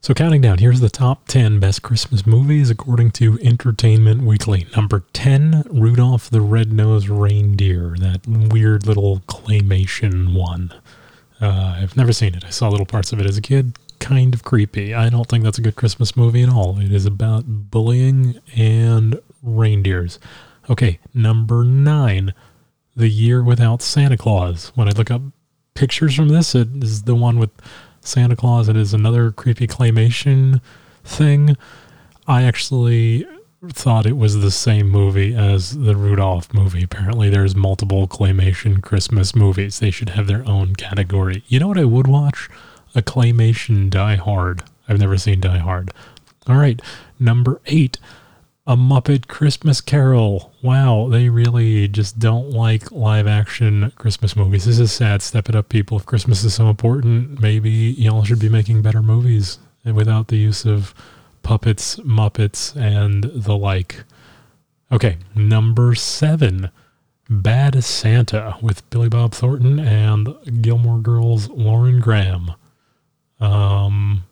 So, 0.00 0.14
counting 0.14 0.40
down, 0.40 0.58
here's 0.58 0.80
the 0.80 0.88
top 0.88 1.28
10 1.28 1.60
best 1.60 1.82
Christmas 1.82 2.26
movies 2.26 2.70
according 2.70 3.12
to 3.12 3.38
Entertainment 3.40 4.22
Weekly. 4.22 4.66
Number 4.74 5.04
10, 5.12 5.62
Rudolph 5.70 6.28
the 6.28 6.40
Red-Nosed 6.40 7.08
Reindeer, 7.08 7.94
that 8.00 8.26
weird 8.26 8.84
little 8.84 9.20
claymation 9.28 10.34
one. 10.34 10.74
Uh, 11.40 11.76
I've 11.78 11.96
never 11.96 12.12
seen 12.12 12.34
it. 12.34 12.44
I 12.44 12.50
saw 12.50 12.68
little 12.68 12.86
parts 12.86 13.12
of 13.12 13.20
it 13.20 13.26
as 13.26 13.36
a 13.36 13.40
kid. 13.40 13.76
Kind 14.02 14.34
of 14.34 14.42
creepy. 14.42 14.94
I 14.94 15.08
don't 15.08 15.28
think 15.28 15.44
that's 15.44 15.58
a 15.58 15.62
good 15.62 15.76
Christmas 15.76 16.16
movie 16.16 16.42
at 16.42 16.48
all. 16.48 16.78
It 16.80 16.92
is 16.92 17.06
about 17.06 17.44
bullying 17.46 18.40
and 18.56 19.20
reindeers. 19.44 20.18
Okay, 20.68 20.98
number 21.14 21.62
9, 21.62 22.34
The 22.96 23.08
Year 23.08 23.44
Without 23.44 23.80
Santa 23.80 24.16
Claus. 24.16 24.72
When 24.74 24.88
I 24.88 24.90
look 24.90 25.12
up 25.12 25.22
pictures 25.74 26.16
from 26.16 26.28
this, 26.28 26.52
it 26.56 26.82
is 26.82 27.04
the 27.04 27.14
one 27.14 27.38
with 27.38 27.50
Santa 28.00 28.34
Claus. 28.34 28.68
It 28.68 28.76
is 28.76 28.92
another 28.92 29.30
creepy 29.30 29.68
claymation 29.68 30.60
thing. 31.04 31.56
I 32.26 32.42
actually 32.42 33.24
thought 33.68 34.06
it 34.06 34.16
was 34.16 34.40
the 34.40 34.50
same 34.50 34.90
movie 34.90 35.32
as 35.32 35.78
the 35.78 35.94
Rudolph 35.94 36.52
movie. 36.52 36.82
Apparently, 36.82 37.30
there's 37.30 37.54
multiple 37.54 38.08
claymation 38.08 38.82
Christmas 38.82 39.36
movies. 39.36 39.78
They 39.78 39.92
should 39.92 40.08
have 40.10 40.26
their 40.26 40.44
own 40.48 40.74
category. 40.74 41.44
You 41.46 41.60
know 41.60 41.68
what 41.68 41.78
I 41.78 41.84
would 41.84 42.08
watch? 42.08 42.48
A 42.94 43.02
claymation 43.02 43.88
Die 43.90 44.16
Hard. 44.16 44.62
I've 44.88 44.98
never 44.98 45.16
seen 45.16 45.40
Die 45.40 45.58
Hard. 45.58 45.92
All 46.46 46.56
right, 46.56 46.80
number 47.18 47.60
eight, 47.66 47.98
A 48.66 48.76
Muppet 48.76 49.28
Christmas 49.28 49.80
Carol. 49.80 50.52
Wow, 50.62 51.08
they 51.08 51.28
really 51.28 51.88
just 51.88 52.18
don't 52.18 52.50
like 52.50 52.90
live 52.90 53.26
action 53.26 53.92
Christmas 53.96 54.36
movies. 54.36 54.64
This 54.64 54.78
is 54.78 54.92
sad. 54.92 55.22
Step 55.22 55.48
it 55.48 55.54
up, 55.54 55.68
people. 55.68 55.96
If 55.98 56.06
Christmas 56.06 56.44
is 56.44 56.54
so 56.54 56.68
important, 56.68 57.40
maybe 57.40 57.70
y'all 57.70 58.24
should 58.24 58.40
be 58.40 58.48
making 58.48 58.82
better 58.82 59.02
movies 59.02 59.58
without 59.84 60.28
the 60.28 60.36
use 60.36 60.64
of 60.64 60.94
puppets, 61.42 61.96
Muppets, 62.00 62.76
and 62.76 63.24
the 63.24 63.56
like. 63.56 64.04
Okay, 64.90 65.16
number 65.34 65.94
seven, 65.94 66.70
Bad 67.30 67.82
Santa 67.82 68.56
with 68.60 68.88
Billy 68.90 69.08
Bob 69.08 69.32
Thornton 69.32 69.80
and 69.80 70.62
Gilmore 70.62 70.98
Girls 71.00 71.48
Lauren 71.48 71.98
Graham. 72.00 72.52
Um, 73.42 74.24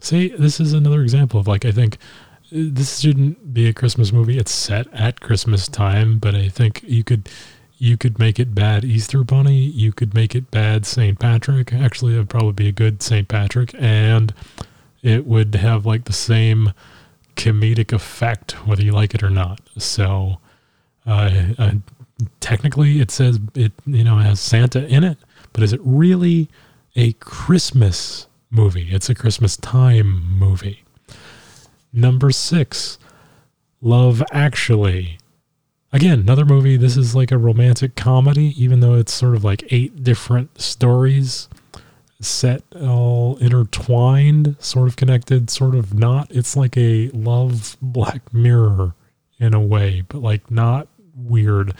see, 0.00 0.28
this 0.28 0.58
is 0.60 0.72
another 0.72 1.02
example 1.02 1.38
of 1.38 1.46
like 1.46 1.64
I 1.64 1.72
think 1.72 1.98
this 2.50 3.00
shouldn't 3.00 3.52
be 3.52 3.68
a 3.68 3.74
Christmas 3.74 4.12
movie. 4.12 4.38
It's 4.38 4.52
set 4.52 4.92
at 4.94 5.20
Christmas 5.20 5.68
time, 5.68 6.18
but 6.18 6.34
I 6.34 6.48
think 6.48 6.82
you 6.84 7.04
could 7.04 7.28
you 7.78 7.98
could 7.98 8.18
make 8.18 8.40
it 8.40 8.54
bad 8.54 8.84
Easter 8.84 9.22
Bunny. 9.22 9.58
You 9.58 9.92
could 9.92 10.14
make 10.14 10.34
it 10.34 10.50
bad 10.50 10.86
St. 10.86 11.18
Patrick. 11.18 11.72
Actually, 11.72 12.14
it 12.14 12.18
would 12.18 12.30
probably 12.30 12.52
be 12.52 12.68
a 12.68 12.72
good 12.72 13.02
St. 13.02 13.28
Patrick, 13.28 13.74
and 13.78 14.32
it 15.02 15.26
would 15.26 15.54
have 15.56 15.84
like 15.84 16.04
the 16.04 16.14
same 16.14 16.72
comedic 17.36 17.92
effect 17.92 18.52
whether 18.66 18.82
you 18.82 18.92
like 18.92 19.14
it 19.14 19.22
or 19.22 19.28
not. 19.28 19.60
So, 19.76 20.38
uh, 21.06 21.30
uh, 21.58 21.72
technically, 22.40 23.00
it 23.00 23.10
says 23.10 23.38
it 23.54 23.72
you 23.84 24.04
know 24.04 24.16
has 24.16 24.40
Santa 24.40 24.86
in 24.86 25.04
it, 25.04 25.18
but 25.52 25.62
is 25.62 25.74
it 25.74 25.80
really 25.84 26.48
a 26.94 27.12
Christmas 27.14 28.26
movie? 28.50 28.88
It's 28.90 29.08
a 29.08 29.14
Christmas 29.14 29.56
time 29.56 30.38
movie. 30.38 30.84
Number 31.92 32.30
six, 32.30 32.98
Love 33.80 34.22
Actually. 34.32 35.18
Again, 35.92 36.20
another 36.20 36.44
movie. 36.44 36.76
This 36.76 36.96
is 36.96 37.14
like 37.14 37.30
a 37.30 37.38
romantic 37.38 37.94
comedy, 37.94 38.52
even 38.62 38.80
though 38.80 38.94
it's 38.94 39.12
sort 39.12 39.34
of 39.34 39.44
like 39.44 39.64
eight 39.72 40.02
different 40.02 40.60
stories 40.60 41.48
set 42.20 42.62
all 42.80 43.36
intertwined, 43.38 44.56
sort 44.58 44.88
of 44.88 44.96
connected, 44.96 45.50
sort 45.50 45.74
of 45.74 45.94
not. 45.94 46.30
It's 46.30 46.56
like 46.56 46.76
a 46.76 47.10
love 47.10 47.76
Black 47.80 48.32
Mirror 48.32 48.94
in 49.38 49.54
a 49.54 49.60
way, 49.60 50.02
but 50.08 50.22
like 50.22 50.50
not 50.50 50.88
weird. 51.14 51.74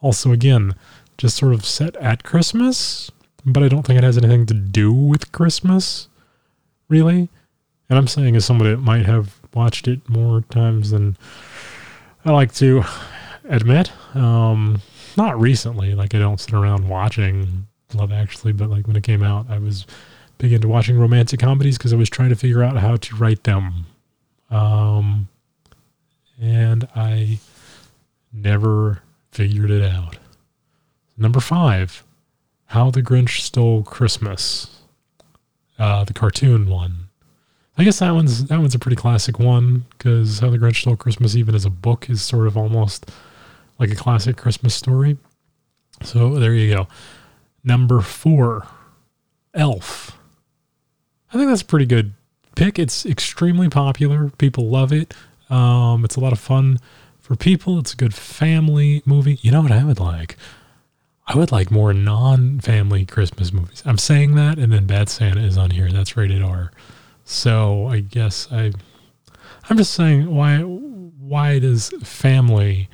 Also, 0.00 0.32
again, 0.32 0.74
just 1.18 1.36
sort 1.36 1.54
of 1.54 1.64
set 1.64 1.96
at 1.96 2.22
Christmas, 2.22 3.10
but 3.44 3.62
I 3.62 3.68
don't 3.68 3.84
think 3.84 3.98
it 3.98 4.04
has 4.04 4.18
anything 4.18 4.46
to 4.46 4.54
do 4.54 4.92
with 4.92 5.32
Christmas, 5.32 6.08
really. 6.88 7.28
And 7.88 7.98
I'm 7.98 8.08
saying 8.08 8.36
as 8.36 8.44
somebody 8.44 8.70
that 8.70 8.78
might 8.78 9.06
have 9.06 9.38
watched 9.54 9.88
it 9.88 10.08
more 10.08 10.42
times 10.42 10.90
than 10.90 11.16
I 12.24 12.32
like 12.32 12.54
to 12.54 12.82
admit. 13.44 13.92
Um, 14.14 14.80
not 15.16 15.38
recently, 15.40 15.94
like 15.94 16.14
I 16.14 16.18
don't 16.18 16.40
sit 16.40 16.54
around 16.54 16.88
watching 16.88 17.66
Love 17.92 18.12
Actually, 18.12 18.52
but 18.52 18.70
like 18.70 18.86
when 18.86 18.96
it 18.96 19.02
came 19.02 19.22
out, 19.22 19.46
I 19.50 19.58
was 19.58 19.86
big 20.38 20.52
into 20.52 20.68
watching 20.68 20.98
romantic 20.98 21.40
comedies 21.40 21.78
because 21.78 21.92
I 21.92 21.96
was 21.96 22.10
trying 22.10 22.30
to 22.30 22.36
figure 22.36 22.62
out 22.62 22.76
how 22.76 22.96
to 22.96 23.16
write 23.16 23.44
them. 23.44 23.86
Um, 24.50 25.28
and 26.40 26.88
I 26.94 27.38
never 28.32 29.02
figured 29.30 29.70
it 29.70 29.82
out. 29.82 30.16
Number 31.16 31.40
five, 31.40 32.03
How 32.66 32.90
the 32.90 33.02
Grinch 33.02 33.40
Stole 33.40 33.82
Christmas, 33.82 34.80
uh, 35.78 36.04
the 36.04 36.12
cartoon 36.12 36.68
one. 36.68 37.08
I 37.76 37.84
guess 37.84 37.98
that 37.98 38.12
one's 38.12 38.44
that 38.46 38.60
one's 38.60 38.74
a 38.74 38.78
pretty 38.78 38.96
classic 38.96 39.38
one 39.38 39.84
because 39.90 40.38
How 40.38 40.50
the 40.50 40.58
Grinch 40.58 40.80
Stole 40.80 40.96
Christmas, 40.96 41.36
even 41.36 41.54
as 41.54 41.64
a 41.64 41.70
book, 41.70 42.08
is 42.08 42.22
sort 42.22 42.46
of 42.46 42.56
almost 42.56 43.10
like 43.78 43.90
a 43.90 43.96
classic 43.96 44.36
Christmas 44.36 44.74
story. 44.74 45.16
So 46.02 46.34
there 46.34 46.54
you 46.54 46.72
go. 46.74 46.88
Number 47.62 48.00
four, 48.00 48.66
Elf. 49.54 50.18
I 51.32 51.36
think 51.36 51.48
that's 51.48 51.62
a 51.62 51.66
pretty 51.66 51.86
good 51.86 52.12
pick. 52.54 52.78
It's 52.78 53.04
extremely 53.04 53.68
popular. 53.68 54.30
People 54.38 54.68
love 54.68 54.92
it. 54.92 55.14
Um, 55.50 56.04
it's 56.04 56.16
a 56.16 56.20
lot 56.20 56.32
of 56.32 56.38
fun 56.38 56.78
for 57.18 57.36
people. 57.36 57.78
It's 57.78 57.92
a 57.92 57.96
good 57.96 58.14
family 58.14 59.02
movie. 59.04 59.38
You 59.42 59.50
know 59.50 59.62
what 59.62 59.72
I 59.72 59.82
would 59.82 59.98
like? 59.98 60.36
I 61.26 61.36
would 61.38 61.50
like 61.50 61.70
more 61.70 61.94
non-family 61.94 63.06
Christmas 63.06 63.52
movies. 63.52 63.82
I'm 63.86 63.98
saying 63.98 64.34
that, 64.34 64.58
and 64.58 64.72
then 64.72 64.86
Bad 64.86 65.08
Santa 65.08 65.40
is 65.40 65.56
on 65.56 65.70
here. 65.70 65.90
That's 65.90 66.16
rated 66.16 66.42
R. 66.42 66.70
So 67.24 67.86
I 67.86 68.00
guess 68.00 68.48
I, 68.52 68.72
I'm 69.70 69.78
just 69.78 69.94
saying 69.94 70.32
why 70.34 70.58
why 70.60 71.58
does 71.58 71.88
family 72.02 72.88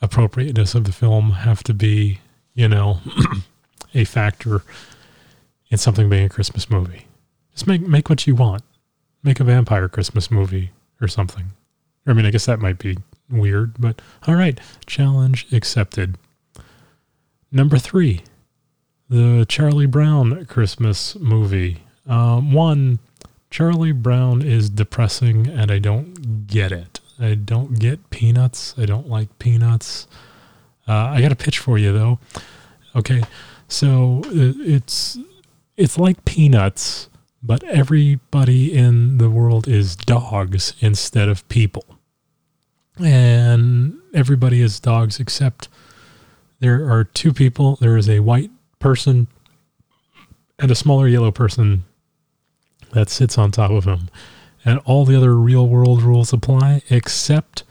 appropriateness 0.00 0.74
of 0.74 0.84
the 0.84 0.92
film 0.92 1.32
have 1.32 1.62
to 1.64 1.74
be 1.74 2.20
you 2.54 2.68
know 2.68 3.00
a 3.94 4.04
factor 4.04 4.62
in 5.68 5.76
something 5.76 6.08
being 6.08 6.26
a 6.26 6.30
Christmas 6.30 6.70
movie? 6.70 7.06
Just 7.52 7.66
make 7.66 7.82
make 7.82 8.08
what 8.08 8.26
you 8.26 8.34
want. 8.34 8.62
Make 9.22 9.40
a 9.40 9.44
vampire 9.44 9.88
Christmas 9.88 10.30
movie 10.30 10.70
or 11.00 11.08
something. 11.08 11.52
I 12.06 12.12
mean, 12.12 12.26
I 12.26 12.30
guess 12.30 12.46
that 12.46 12.60
might 12.60 12.78
be 12.78 12.98
weird, 13.30 13.74
but 13.78 14.00
all 14.26 14.34
right. 14.34 14.58
Challenge 14.86 15.46
accepted. 15.52 16.16
Number 17.54 17.78
three, 17.78 18.22
the 19.08 19.46
Charlie 19.48 19.86
Brown 19.86 20.44
Christmas 20.46 21.14
movie. 21.14 21.84
Um, 22.04 22.52
one, 22.52 22.98
Charlie 23.48 23.92
Brown 23.92 24.42
is 24.42 24.68
depressing 24.68 25.46
and 25.46 25.70
I 25.70 25.78
don't 25.78 26.48
get 26.48 26.72
it. 26.72 26.98
I 27.20 27.34
don't 27.36 27.78
get 27.78 28.10
peanuts. 28.10 28.74
I 28.76 28.86
don't 28.86 29.08
like 29.08 29.38
peanuts. 29.38 30.08
Uh, 30.88 30.94
I 30.94 31.20
got 31.20 31.30
a 31.30 31.36
pitch 31.36 31.60
for 31.60 31.78
you 31.78 31.92
though. 31.92 32.18
Okay, 32.96 33.22
so 33.68 34.22
uh, 34.26 34.58
it's 34.58 35.16
it's 35.76 35.96
like 35.96 36.24
peanuts, 36.24 37.08
but 37.40 37.62
everybody 37.62 38.76
in 38.76 39.18
the 39.18 39.30
world 39.30 39.68
is 39.68 39.94
dogs 39.94 40.74
instead 40.80 41.28
of 41.28 41.48
people, 41.48 41.84
and 42.98 43.96
everybody 44.12 44.60
is 44.60 44.80
dogs 44.80 45.20
except 45.20 45.68
there 46.60 46.90
are 46.90 47.04
two 47.04 47.32
people. 47.32 47.76
There 47.76 47.96
is 47.96 48.08
a 48.08 48.20
white 48.20 48.50
person 48.78 49.26
and 50.58 50.70
a 50.70 50.74
smaller 50.74 51.08
yellow 51.08 51.30
person 51.30 51.84
that 52.92 53.10
sits 53.10 53.36
on 53.36 53.50
top 53.50 53.70
of 53.70 53.84
him. 53.84 54.08
And 54.64 54.78
all 54.84 55.04
the 55.04 55.16
other 55.16 55.36
real 55.36 55.68
world 55.68 56.02
rules 56.02 56.32
apply 56.32 56.82
except 56.88 57.64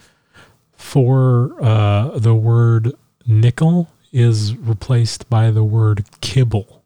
for 0.76 1.56
uh, 1.64 2.20
the 2.20 2.36
word 2.36 2.92
nickel 3.26 3.90
is 4.12 4.56
replaced 4.56 5.28
by 5.30 5.50
the 5.50 5.64
word 5.64 6.06
kibble, 6.22 6.84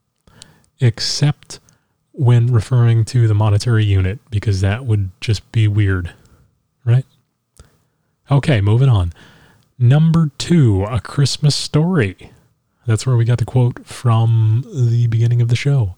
except 0.80 1.60
when 2.14 2.48
referring 2.48 3.04
to 3.06 3.28
the 3.28 3.34
monetary 3.34 3.84
unit, 3.84 4.20
because 4.32 4.62
that 4.62 4.86
would 4.86 5.12
just 5.20 5.52
be 5.52 5.68
weird, 5.68 6.14
right? 6.86 7.06
Okay, 8.32 8.62
moving 8.62 8.90
on. 8.90 9.14
Number 9.80 10.32
two, 10.40 10.84
A 10.86 11.00
Christmas 11.00 11.56
Story. 11.56 12.32
That's 12.88 13.06
where 13.06 13.16
we 13.16 13.26
got 13.26 13.38
the 13.38 13.46
quote 13.46 13.86
from 13.86 14.64
the 14.66 15.06
beginning 15.08 15.40
of 15.40 15.50
the 15.50 15.56
show. 15.56 15.96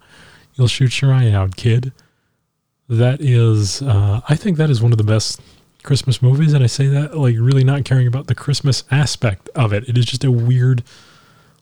You'll 0.55 0.67
shoot 0.67 1.01
your 1.01 1.13
eye 1.13 1.31
out, 1.31 1.55
kid. 1.55 1.93
That 2.89 3.21
is, 3.21 3.81
uh, 3.81 4.19
I 4.27 4.35
think 4.35 4.57
that 4.57 4.69
is 4.69 4.81
one 4.81 4.91
of 4.91 4.97
the 4.97 5.03
best 5.05 5.39
Christmas 5.83 6.21
movies. 6.21 6.51
And 6.51 6.61
I 6.61 6.67
say 6.67 6.87
that 6.87 7.15
like 7.15 7.35
really 7.39 7.63
not 7.63 7.85
caring 7.85 8.07
about 8.07 8.27
the 8.27 8.35
Christmas 8.35 8.83
aspect 8.91 9.47
of 9.55 9.71
it. 9.71 9.87
It 9.87 9.97
is 9.97 10.05
just 10.05 10.25
a 10.25 10.31
weird 10.31 10.83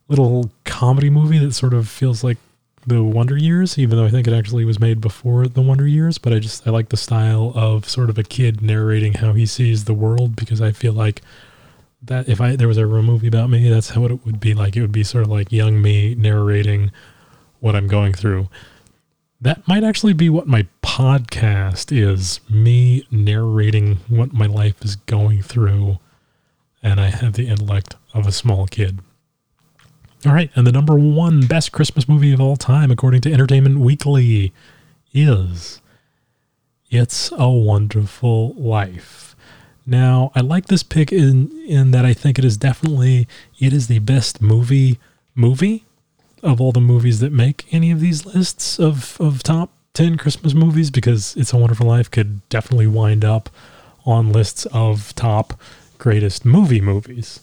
little 0.07 0.49
comedy 0.63 1.11
movie 1.11 1.37
that 1.37 1.53
sort 1.53 1.73
of 1.75 1.87
feels 1.87 2.23
like 2.23 2.37
the 2.87 3.03
Wonder 3.03 3.37
Years, 3.37 3.77
even 3.77 3.97
though 3.97 4.05
I 4.05 4.09
think 4.09 4.27
it 4.27 4.33
actually 4.33 4.65
was 4.65 4.79
made 4.79 5.01
before 5.01 5.47
the 5.47 5.61
Wonder 5.61 5.85
Years. 5.85 6.17
But 6.17 6.33
I 6.33 6.39
just, 6.39 6.65
I 6.65 6.71
like 6.71 6.89
the 6.89 6.97
style 6.97 7.51
of 7.53 7.87
sort 7.87 8.09
of 8.09 8.17
a 8.17 8.23
kid 8.23 8.63
narrating 8.63 9.15
how 9.15 9.33
he 9.33 9.45
sees 9.45 9.83
the 9.83 9.93
world 9.93 10.35
because 10.35 10.61
I 10.61 10.71
feel 10.71 10.93
like 10.93 11.21
that 12.01 12.29
if 12.29 12.39
I 12.39 12.55
there 12.55 12.67
was 12.67 12.77
ever 12.77 12.97
a 12.97 13.03
movie 13.03 13.27
about 13.27 13.49
me, 13.49 13.69
that's 13.69 13.89
how 13.89 14.05
it 14.05 14.25
would 14.25 14.39
be 14.39 14.53
like. 14.53 14.75
It 14.75 14.81
would 14.81 14.91
be 14.91 15.03
sort 15.03 15.23
of 15.23 15.29
like 15.29 15.51
young 15.51 15.81
me 15.81 16.15
narrating 16.15 16.91
what 17.59 17.75
I'm 17.75 17.87
going 17.87 18.13
through. 18.13 18.49
That 19.39 19.67
might 19.67 19.83
actually 19.83 20.13
be 20.13 20.29
what 20.29 20.47
my 20.47 20.67
podcast 20.81 21.95
is 21.95 22.39
me 22.49 23.05
narrating 23.11 23.97
what 24.07 24.33
my 24.33 24.47
life 24.47 24.83
is 24.83 24.95
going 24.95 25.41
through, 25.43 25.99
and 26.81 26.99
I 26.99 27.09
have 27.09 27.33
the 27.33 27.47
intellect 27.47 27.95
of 28.13 28.25
a 28.25 28.31
small 28.31 28.67
kid. 28.67 28.99
All 30.25 30.33
right, 30.33 30.49
and 30.55 30.65
the 30.65 30.71
number 30.71 30.95
one 30.95 31.45
best 31.45 31.71
Christmas 31.71 32.09
movie 32.09 32.33
of 32.33 32.41
all 32.41 32.57
time, 32.57 32.89
according 32.89 33.21
to 33.21 33.33
Entertainment 33.33 33.79
Weekly, 33.79 34.51
is 35.13 35.79
It's 36.89 37.31
a 37.37 37.49
Wonderful 37.49 38.55
Life. 38.55 39.26
Now, 39.89 40.33
I 40.35 40.41
like 40.41 40.65
this 40.65 40.83
pick 40.83 41.13
in 41.13 41.49
in 41.65 41.91
that 41.91 42.05
I 42.05 42.13
think 42.13 42.37
it 42.37 42.43
is 42.43 42.57
definitely 42.57 43.25
it 43.57 43.71
is 43.71 43.87
the 43.87 43.99
best 43.99 44.41
movie 44.41 44.99
movie 45.33 45.85
of 46.43 46.59
all 46.59 46.73
the 46.73 46.81
movies 46.81 47.21
that 47.21 47.31
make 47.31 47.65
any 47.71 47.89
of 47.91 48.01
these 48.01 48.25
lists 48.25 48.79
of 48.79 49.19
of 49.21 49.41
top 49.43 49.71
10 49.93 50.17
Christmas 50.17 50.53
movies 50.53 50.91
because 50.91 51.35
It's 51.37 51.53
a 51.53 51.57
Wonderful 51.57 51.87
Life 51.87 52.11
could 52.11 52.47
definitely 52.49 52.85
wind 52.85 53.23
up 53.23 53.49
on 54.05 54.31
lists 54.31 54.65
of 54.67 55.15
top 55.15 55.59
greatest 55.97 56.45
movie 56.45 56.81
movies. 56.81 57.39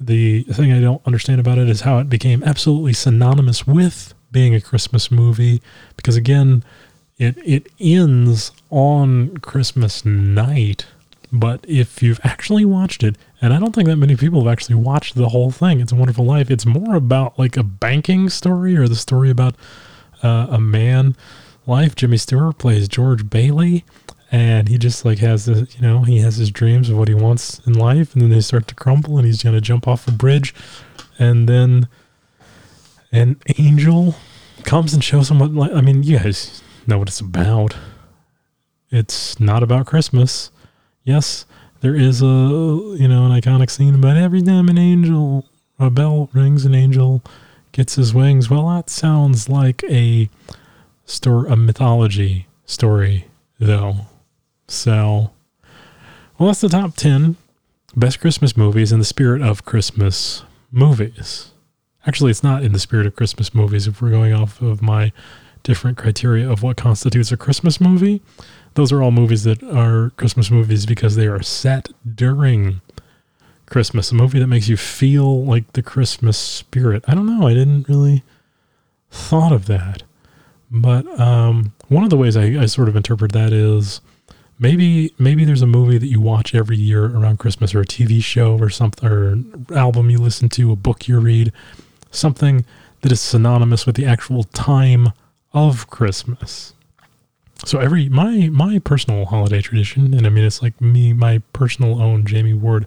The 0.00 0.44
thing 0.44 0.72
I 0.72 0.80
don't 0.80 1.02
understand 1.06 1.40
about 1.40 1.58
it 1.58 1.68
is 1.68 1.82
how 1.82 1.98
it 1.98 2.08
became 2.08 2.42
absolutely 2.44 2.92
synonymous 2.92 3.66
with 3.66 4.14
being 4.30 4.54
a 4.54 4.60
Christmas 4.60 5.10
movie 5.10 5.60
because 5.96 6.14
again, 6.14 6.62
it 7.18 7.36
it 7.44 7.66
ends 7.80 8.52
on 8.70 9.38
Christmas 9.38 10.04
night 10.04 10.86
but 11.34 11.64
if 11.66 12.00
you've 12.00 12.20
actually 12.22 12.64
watched 12.64 13.02
it, 13.02 13.18
and 13.42 13.52
I 13.52 13.58
don't 13.58 13.74
think 13.74 13.88
that 13.88 13.96
many 13.96 14.14
people 14.14 14.44
have 14.44 14.52
actually 14.52 14.76
watched 14.76 15.16
the 15.16 15.30
whole 15.30 15.50
thing, 15.50 15.80
It's 15.80 15.90
a 15.90 15.96
Wonderful 15.96 16.24
Life. 16.24 16.48
It's 16.48 16.64
more 16.64 16.94
about 16.94 17.36
like 17.36 17.56
a 17.56 17.64
banking 17.64 18.28
story 18.28 18.76
or 18.76 18.86
the 18.86 18.94
story 18.94 19.30
about 19.30 19.56
uh, 20.22 20.46
a 20.48 20.60
man 20.60 21.16
life. 21.66 21.96
Jimmy 21.96 22.18
Stewart 22.18 22.58
plays 22.58 22.86
George 22.86 23.28
Bailey, 23.28 23.84
and 24.30 24.68
he 24.68 24.78
just 24.78 25.04
like 25.04 25.18
has 25.18 25.46
the 25.46 25.68
you 25.74 25.82
know 25.82 26.02
he 26.02 26.18
has 26.18 26.36
his 26.36 26.52
dreams 26.52 26.88
of 26.88 26.96
what 26.96 27.08
he 27.08 27.14
wants 27.14 27.60
in 27.66 27.72
life, 27.72 28.12
and 28.12 28.22
then 28.22 28.30
they 28.30 28.40
start 28.40 28.68
to 28.68 28.74
crumble, 28.76 29.18
and 29.18 29.26
he's 29.26 29.42
gonna 29.42 29.60
jump 29.60 29.88
off 29.88 30.06
a 30.06 30.12
bridge, 30.12 30.54
and 31.18 31.48
then 31.48 31.88
an 33.10 33.40
angel 33.58 34.14
comes 34.62 34.94
and 34.94 35.02
shows 35.02 35.32
him 35.32 35.40
what. 35.40 35.74
I 35.74 35.80
mean, 35.80 36.04
you 36.04 36.20
guys 36.20 36.62
know 36.86 36.98
what 36.98 37.08
it's 37.08 37.18
about. 37.18 37.74
It's 38.92 39.40
not 39.40 39.64
about 39.64 39.86
Christmas 39.86 40.52
yes, 41.04 41.46
there 41.80 41.94
is 41.94 42.22
a 42.22 42.26
you 42.26 43.08
know 43.08 43.26
an 43.26 43.40
iconic 43.40 43.70
scene, 43.70 44.00
but 44.00 44.16
every 44.16 44.42
time 44.42 44.68
an 44.68 44.78
angel 44.78 45.46
a 45.78 45.90
bell 45.90 46.30
rings, 46.32 46.64
an 46.64 46.74
angel 46.74 47.22
gets 47.72 47.96
his 47.96 48.14
wings. 48.14 48.48
Well, 48.48 48.68
that 48.68 48.90
sounds 48.90 49.48
like 49.48 49.82
a 49.84 50.28
story, 51.04 51.50
a 51.50 51.56
mythology 51.56 52.46
story, 52.64 53.26
though. 53.58 54.06
So, 54.68 55.32
well, 56.38 56.48
that's 56.48 56.60
the 56.60 56.68
top 56.68 56.96
ten 56.96 57.36
best 57.96 58.20
Christmas 58.20 58.56
movies 58.56 58.92
in 58.92 58.98
the 58.98 59.04
spirit 59.04 59.42
of 59.42 59.64
Christmas 59.64 60.44
movies. 60.70 61.50
Actually, 62.06 62.30
it's 62.30 62.42
not 62.42 62.62
in 62.62 62.72
the 62.72 62.78
spirit 62.78 63.06
of 63.06 63.16
Christmas 63.16 63.54
movies 63.54 63.86
if 63.86 64.00
we're 64.02 64.10
going 64.10 64.32
off 64.32 64.60
of 64.60 64.82
my 64.82 65.12
different 65.62 65.96
criteria 65.96 66.48
of 66.48 66.62
what 66.62 66.76
constitutes 66.76 67.32
a 67.32 67.36
Christmas 67.36 67.80
movie 67.80 68.20
those 68.74 68.92
are 68.92 69.02
all 69.02 69.10
movies 69.10 69.44
that 69.44 69.62
are 69.62 70.10
Christmas 70.16 70.50
movies 70.50 70.86
because 70.86 71.16
they 71.16 71.26
are 71.26 71.42
set 71.42 71.90
during 72.14 72.80
Christmas. 73.66 74.12
A 74.12 74.14
movie 74.14 74.38
that 74.38 74.46
makes 74.46 74.68
you 74.68 74.76
feel 74.76 75.44
like 75.44 75.72
the 75.72 75.82
Christmas 75.82 76.36
spirit. 76.36 77.04
I 77.06 77.14
don't 77.14 77.26
know. 77.26 77.46
I 77.46 77.54
didn't 77.54 77.88
really 77.88 78.22
thought 79.10 79.52
of 79.52 79.66
that. 79.66 80.02
But 80.70 81.06
um, 81.20 81.72
one 81.88 82.04
of 82.04 82.10
the 82.10 82.16
ways 82.16 82.36
I, 82.36 82.62
I 82.62 82.66
sort 82.66 82.88
of 82.88 82.96
interpret 82.96 83.32
that 83.32 83.52
is 83.52 84.00
maybe 84.58 85.14
maybe 85.18 85.44
there's 85.44 85.62
a 85.62 85.66
movie 85.66 85.98
that 85.98 86.06
you 86.06 86.20
watch 86.20 86.54
every 86.54 86.76
year 86.76 87.04
around 87.04 87.38
Christmas 87.38 87.74
or 87.74 87.80
a 87.80 87.86
TV 87.86 88.22
show 88.22 88.58
or 88.58 88.70
something 88.70 89.08
or 89.08 89.38
album 89.74 90.10
you 90.10 90.18
listen 90.18 90.48
to, 90.50 90.72
a 90.72 90.76
book 90.76 91.06
you 91.06 91.20
read, 91.20 91.52
something 92.10 92.64
that 93.02 93.12
is 93.12 93.20
synonymous 93.20 93.86
with 93.86 93.94
the 93.96 94.06
actual 94.06 94.44
time 94.44 95.10
of 95.52 95.88
Christmas. 95.88 96.74
So 97.64 97.78
every 97.78 98.08
my 98.08 98.48
my 98.50 98.78
personal 98.78 99.24
holiday 99.26 99.60
tradition, 99.60 100.12
and 100.14 100.26
I 100.26 100.30
mean 100.30 100.44
it's 100.44 100.62
like 100.62 100.80
me 100.80 101.12
my 101.12 101.40
personal 101.52 102.00
own 102.00 102.26
Jamie 102.26 102.52
Ward 102.52 102.86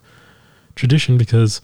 tradition 0.76 1.18
because 1.18 1.62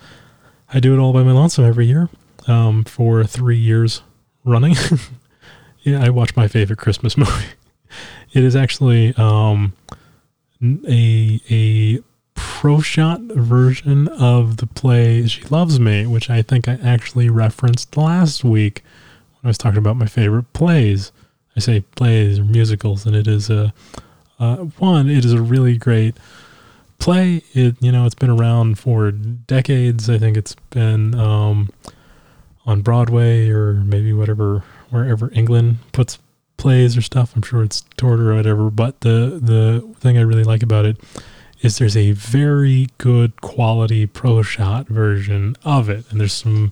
I 0.73 0.79
do 0.79 0.93
it 0.93 0.99
all 0.99 1.13
by 1.13 1.23
my 1.23 1.31
lonesome 1.31 1.65
every 1.65 1.85
year 1.85 2.09
um, 2.47 2.83
for 2.83 3.23
three 3.23 3.57
years 3.57 4.01
running. 4.43 4.75
yeah, 5.83 6.03
I 6.03 6.09
watch 6.09 6.35
my 6.35 6.47
favorite 6.47 6.79
Christmas 6.79 7.17
movie. 7.17 7.45
It 8.33 8.43
is 8.43 8.55
actually 8.55 9.13
um, 9.15 9.73
a 10.61 11.39
a 11.49 11.99
pro 12.35 12.79
shot 12.81 13.21
version 13.21 14.07
of 14.07 14.57
the 14.57 14.65
play 14.67 15.27
She 15.27 15.43
Loves 15.45 15.79
Me, 15.79 16.05
which 16.05 16.29
I 16.29 16.41
think 16.41 16.67
I 16.67 16.79
actually 16.83 17.29
referenced 17.29 17.95
last 17.95 18.43
week 18.43 18.83
when 19.33 19.47
I 19.47 19.49
was 19.49 19.57
talking 19.57 19.77
about 19.77 19.97
my 19.97 20.07
favorite 20.07 20.51
plays. 20.53 21.11
I 21.55 21.59
say 21.59 21.81
plays 21.81 22.39
or 22.39 22.43
musicals, 22.43 23.05
and 23.05 23.15
it 23.15 23.27
is 23.27 23.49
a 23.49 23.73
uh, 24.39 24.57
one. 24.57 25.09
It 25.09 25.25
is 25.25 25.33
a 25.33 25.41
really 25.41 25.77
great 25.77 26.15
play. 26.99 27.43
It 27.53 27.75
you 27.81 27.91
know 27.91 28.05
it's 28.05 28.15
been 28.15 28.29
around 28.29 28.79
for 28.79 29.11
decades. 29.11 30.09
I 30.09 30.17
think 30.17 30.37
it's 30.37 30.55
been 30.71 31.15
um, 31.15 31.71
on 32.65 32.81
Broadway 32.81 33.49
or 33.49 33.73
maybe 33.73 34.13
whatever 34.13 34.63
wherever 34.89 35.31
England 35.33 35.77
puts 35.91 36.19
plays 36.57 36.95
or 36.95 37.01
stuff. 37.01 37.35
I'm 37.35 37.41
sure 37.41 37.63
it's 37.63 37.83
toured 37.97 38.19
or 38.19 38.35
whatever. 38.35 38.69
But 38.69 39.01
the 39.01 39.39
the 39.41 39.87
thing 39.99 40.17
I 40.17 40.21
really 40.21 40.43
like 40.43 40.63
about 40.63 40.85
it 40.85 40.97
is 41.61 41.77
there's 41.77 41.97
a 41.97 42.11
very 42.11 42.89
good 42.97 43.39
quality 43.41 44.05
pro 44.05 44.41
shot 44.41 44.87
version 44.87 45.55
of 45.63 45.89
it, 45.89 46.05
and 46.09 46.19
there's 46.19 46.33
some 46.33 46.71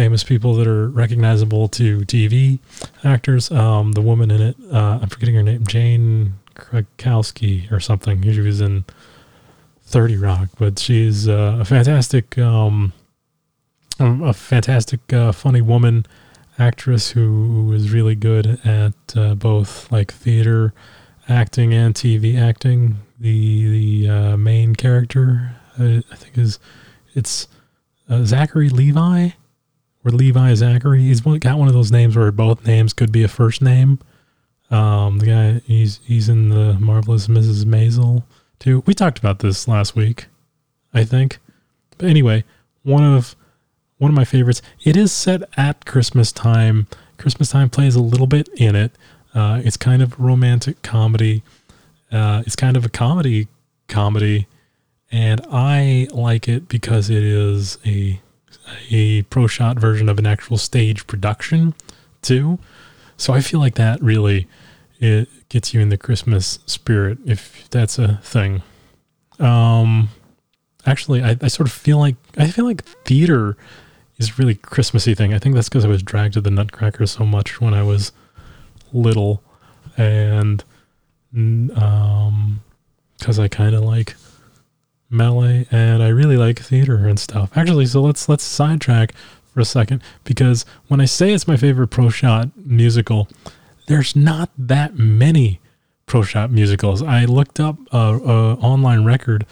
famous 0.00 0.24
people 0.24 0.54
that 0.54 0.66
are 0.66 0.88
recognizable 0.88 1.68
to 1.68 1.98
TV 2.06 2.58
actors. 3.04 3.50
Um, 3.50 3.92
the 3.92 4.00
woman 4.00 4.30
in 4.30 4.40
it, 4.40 4.56
uh, 4.72 4.98
I'm 5.02 5.10
forgetting 5.10 5.34
her 5.34 5.42
name, 5.42 5.66
Jane 5.66 6.36
Krakowski 6.54 7.70
or 7.70 7.80
something. 7.80 8.22
She 8.22 8.40
was 8.40 8.62
in 8.62 8.86
30 9.82 10.16
Rock, 10.16 10.48
but 10.58 10.78
she's 10.78 11.28
uh, 11.28 11.58
a 11.60 11.66
fantastic, 11.66 12.38
um, 12.38 12.94
a 13.98 14.32
fantastic, 14.32 15.12
uh, 15.12 15.32
funny 15.32 15.60
woman 15.60 16.06
actress 16.58 17.10
who 17.10 17.70
is 17.74 17.92
really 17.92 18.14
good 18.14 18.58
at 18.64 18.94
uh, 19.14 19.34
both 19.34 19.92
like 19.92 20.14
theater 20.14 20.72
acting 21.28 21.74
and 21.74 21.94
TV 21.94 22.40
acting. 22.40 22.96
The 23.18 23.68
the 24.06 24.08
uh, 24.08 24.36
main 24.38 24.76
character, 24.76 25.56
uh, 25.78 26.00
I 26.10 26.16
think, 26.16 26.38
is 26.38 26.58
it's 27.14 27.48
uh, 28.08 28.24
Zachary 28.24 28.70
Levi 28.70 29.32
or 30.04 30.10
Levi 30.10 30.54
Zachary. 30.54 31.02
He's 31.02 31.20
got 31.20 31.58
one 31.58 31.68
of 31.68 31.74
those 31.74 31.92
names 31.92 32.16
where 32.16 32.30
both 32.32 32.66
names 32.66 32.92
could 32.92 33.12
be 33.12 33.22
a 33.22 33.28
first 33.28 33.62
name. 33.62 33.98
Um, 34.70 35.18
the 35.18 35.26
guy 35.26 35.52
he's 35.64 36.00
he's 36.04 36.28
in 36.28 36.48
the 36.48 36.74
marvelous 36.74 37.26
Mrs. 37.26 37.64
Maisel 37.64 38.22
too. 38.58 38.82
We 38.86 38.94
talked 38.94 39.18
about 39.18 39.40
this 39.40 39.66
last 39.66 39.96
week, 39.96 40.26
I 40.94 41.04
think. 41.04 41.38
But 41.98 42.08
anyway, 42.08 42.44
one 42.82 43.02
of 43.02 43.34
one 43.98 44.10
of 44.10 44.14
my 44.14 44.24
favorites. 44.24 44.62
It 44.82 44.96
is 44.96 45.12
set 45.12 45.42
at 45.56 45.84
Christmas 45.84 46.32
time. 46.32 46.86
Christmas 47.18 47.50
time 47.50 47.68
plays 47.68 47.94
a 47.94 48.00
little 48.00 48.26
bit 48.26 48.48
in 48.56 48.74
it. 48.74 48.92
Uh, 49.34 49.60
it's 49.62 49.76
kind 49.76 50.02
of 50.02 50.18
romantic 50.18 50.80
comedy. 50.82 51.42
Uh, 52.10 52.42
it's 52.46 52.56
kind 52.56 52.76
of 52.76 52.84
a 52.84 52.88
comedy 52.88 53.48
comedy, 53.88 54.46
and 55.12 55.40
I 55.52 56.08
like 56.12 56.48
it 56.48 56.66
because 56.66 57.10
it 57.10 57.22
is 57.22 57.76
a 57.84 58.20
a 58.90 59.22
pro 59.22 59.46
shot 59.46 59.78
version 59.78 60.08
of 60.08 60.18
an 60.18 60.26
actual 60.26 60.58
stage 60.58 61.06
production 61.06 61.74
too. 62.22 62.58
So 63.16 63.32
I 63.32 63.40
feel 63.40 63.60
like 63.60 63.74
that 63.74 64.02
really 64.02 64.48
it 64.98 65.28
gets 65.48 65.74
you 65.74 65.80
in 65.80 65.88
the 65.88 65.96
Christmas 65.96 66.58
spirit 66.66 67.18
if 67.26 67.68
that's 67.70 67.98
a 67.98 68.16
thing. 68.22 68.62
Um, 69.38 70.10
actually, 70.86 71.22
I, 71.22 71.36
I 71.40 71.48
sort 71.48 71.68
of 71.68 71.72
feel 71.72 71.98
like 71.98 72.16
I 72.36 72.46
feel 72.48 72.64
like 72.64 72.84
theater 73.04 73.56
is 74.18 74.38
really 74.38 74.54
Christmassy 74.54 75.14
thing. 75.14 75.32
I 75.32 75.38
think 75.38 75.54
that's 75.54 75.68
because 75.68 75.84
I 75.84 75.88
was 75.88 76.02
dragged 76.02 76.34
to 76.34 76.40
the 76.40 76.50
Nutcracker 76.50 77.06
so 77.06 77.24
much 77.24 77.60
when 77.60 77.74
I 77.74 77.82
was 77.82 78.12
little, 78.92 79.42
and 79.96 80.62
um, 81.34 82.60
because 83.18 83.38
I 83.38 83.48
kind 83.48 83.74
of 83.74 83.82
like 83.82 84.14
ballet 85.10 85.66
and 85.70 86.02
I 86.02 86.08
really 86.08 86.36
like 86.36 86.60
theater 86.60 87.06
and 87.06 87.18
stuff. 87.18 87.56
Actually, 87.56 87.86
so 87.86 88.02
let's 88.02 88.28
let's 88.28 88.44
sidetrack 88.44 89.14
for 89.52 89.60
a 89.60 89.64
second 89.64 90.02
because 90.24 90.64
when 90.88 91.00
I 91.00 91.04
say 91.04 91.32
it's 91.32 91.48
my 91.48 91.56
favorite 91.56 91.88
pro 91.88 92.08
shot 92.08 92.50
musical, 92.56 93.28
there's 93.86 94.14
not 94.14 94.50
that 94.56 94.96
many 94.96 95.60
pro 96.06 96.22
shot 96.22 96.50
musicals. 96.50 97.02
I 97.02 97.24
looked 97.24 97.60
up 97.60 97.76
a, 97.92 97.96
a 97.96 98.54
online 98.54 99.04
record 99.04 99.46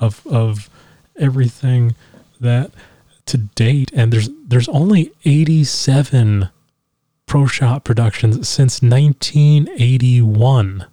of 0.00 0.26
of 0.26 0.70
everything 1.16 1.94
that 2.40 2.70
to 3.26 3.38
date, 3.38 3.90
and 3.94 4.12
there's 4.12 4.30
there's 4.46 4.68
only 4.68 5.12
87 5.24 6.48
pro 7.26 7.46
shot 7.46 7.84
productions 7.84 8.48
since 8.48 8.82
1981. 8.82 10.86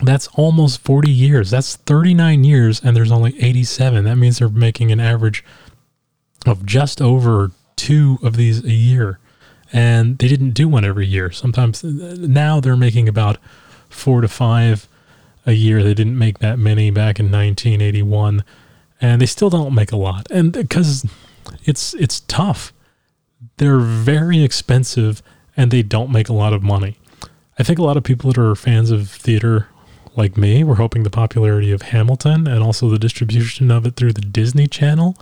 That's 0.00 0.28
almost 0.28 0.80
40 0.80 1.10
years. 1.10 1.50
That's 1.50 1.76
39 1.76 2.44
years, 2.44 2.80
and 2.82 2.96
there's 2.96 3.10
only 3.10 3.40
87. 3.42 4.04
That 4.04 4.16
means 4.16 4.38
they're 4.38 4.48
making 4.48 4.92
an 4.92 5.00
average 5.00 5.44
of 6.46 6.64
just 6.64 7.02
over 7.02 7.50
two 7.76 8.18
of 8.22 8.36
these 8.36 8.64
a 8.64 8.72
year. 8.72 9.18
And 9.72 10.16
they 10.18 10.28
didn't 10.28 10.52
do 10.52 10.68
one 10.68 10.84
every 10.84 11.06
year. 11.06 11.30
Sometimes 11.30 11.82
now 11.82 12.60
they're 12.60 12.76
making 12.76 13.08
about 13.08 13.38
four 13.88 14.20
to 14.20 14.28
five 14.28 14.88
a 15.44 15.52
year. 15.52 15.82
They 15.82 15.94
didn't 15.94 16.16
make 16.16 16.38
that 16.38 16.58
many 16.58 16.90
back 16.90 17.18
in 17.18 17.26
1981, 17.26 18.44
and 19.00 19.20
they 19.20 19.26
still 19.26 19.50
don't 19.50 19.74
make 19.74 19.92
a 19.92 19.96
lot. 19.96 20.30
And 20.30 20.52
because 20.52 21.06
it's 21.64 21.94
it's 21.94 22.20
tough, 22.20 22.72
they're 23.56 23.78
very 23.78 24.42
expensive, 24.42 25.22
and 25.56 25.70
they 25.70 25.82
don't 25.82 26.12
make 26.12 26.28
a 26.28 26.34
lot 26.34 26.52
of 26.52 26.62
money. 26.62 26.98
I 27.58 27.62
think 27.62 27.78
a 27.78 27.82
lot 27.82 27.96
of 27.96 28.04
people 28.04 28.30
that 28.32 28.40
are 28.40 28.54
fans 28.54 28.90
of 28.90 29.10
theater 29.10 29.68
like 30.18 30.36
me 30.36 30.64
were 30.64 30.74
hoping 30.74 31.04
the 31.04 31.10
popularity 31.10 31.70
of 31.70 31.82
Hamilton 31.82 32.48
and 32.48 32.62
also 32.62 32.90
the 32.90 32.98
distribution 32.98 33.70
of 33.70 33.86
it 33.86 33.94
through 33.94 34.12
the 34.12 34.20
Disney 34.20 34.66
Channel 34.66 35.16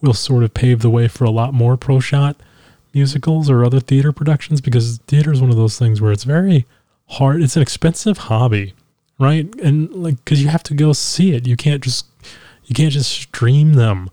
will 0.00 0.14
sort 0.14 0.42
of 0.42 0.54
pave 0.54 0.80
the 0.80 0.88
way 0.88 1.08
for 1.08 1.24
a 1.24 1.30
lot 1.30 1.52
more 1.52 1.76
pro 1.76 2.00
shot 2.00 2.36
musicals 2.94 3.50
or 3.50 3.64
other 3.64 3.80
theater 3.80 4.12
productions 4.12 4.62
because 4.62 4.96
theater 5.06 5.30
is 5.30 5.42
one 5.42 5.50
of 5.50 5.56
those 5.56 5.78
things 5.78 6.00
where 6.00 6.10
it's 6.10 6.24
very 6.24 6.66
hard. 7.06 7.42
It's 7.42 7.54
an 7.54 7.62
expensive 7.62 8.16
hobby, 8.16 8.72
right? 9.18 9.46
And 9.60 9.94
like 9.94 10.16
because 10.24 10.42
you 10.42 10.48
have 10.48 10.62
to 10.64 10.74
go 10.74 10.94
see 10.94 11.34
it. 11.34 11.46
You 11.46 11.56
can't 11.56 11.84
just 11.84 12.06
you 12.64 12.74
can't 12.74 12.92
just 12.92 13.10
stream 13.10 13.74
them 13.74 14.08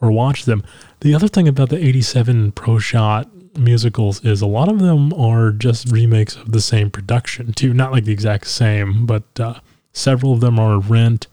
or 0.00 0.10
watch 0.10 0.46
them. 0.46 0.64
The 1.00 1.14
other 1.14 1.28
thing 1.28 1.46
about 1.46 1.68
the 1.68 1.84
87 1.84 2.52
pro 2.52 2.78
shot 2.78 3.28
musicals 3.58 4.24
is 4.24 4.40
a 4.40 4.46
lot 4.46 4.68
of 4.68 4.78
them 4.78 5.12
are 5.12 5.50
just 5.50 5.90
remakes 5.90 6.36
of 6.36 6.52
the 6.52 6.60
same 6.60 6.90
production 6.90 7.52
too. 7.52 7.74
Not 7.74 7.92
like 7.92 8.04
the 8.04 8.12
exact 8.12 8.46
same 8.46 9.06
but 9.06 9.24
uh, 9.38 9.60
several 9.92 10.32
of 10.32 10.40
them 10.40 10.58
are 10.58 10.78
rent 10.78 11.26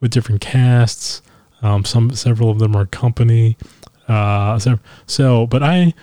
with 0.00 0.10
different 0.10 0.40
casts. 0.40 1.22
Um, 1.62 1.84
some 1.84 2.10
several 2.10 2.50
of 2.50 2.58
them 2.58 2.76
are 2.76 2.84
company 2.86 3.56
uh, 4.08 4.58
so, 4.58 4.78
so 5.06 5.46
but 5.46 5.62
i 5.62 5.94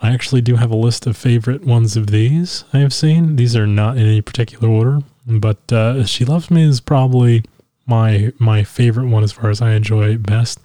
i 0.00 0.10
actually 0.10 0.40
do 0.40 0.56
have 0.56 0.70
a 0.70 0.76
list 0.76 1.06
of 1.06 1.16
favorite 1.16 1.64
ones 1.64 1.96
of 1.96 2.06
these 2.06 2.64
i 2.72 2.78
have 2.78 2.94
seen. 2.94 3.36
These 3.36 3.54
are 3.56 3.66
not 3.66 3.98
in 3.98 4.06
any 4.06 4.22
particular 4.22 4.68
order 4.68 5.00
but 5.26 5.72
uh, 5.72 6.04
she 6.04 6.24
loves 6.24 6.50
me 6.50 6.62
is 6.62 6.80
probably 6.80 7.44
my 7.86 8.32
my 8.38 8.64
favorite 8.64 9.08
one 9.08 9.22
as 9.22 9.32
far 9.32 9.50
as 9.50 9.60
i 9.60 9.72
enjoy 9.72 10.16
best. 10.16 10.58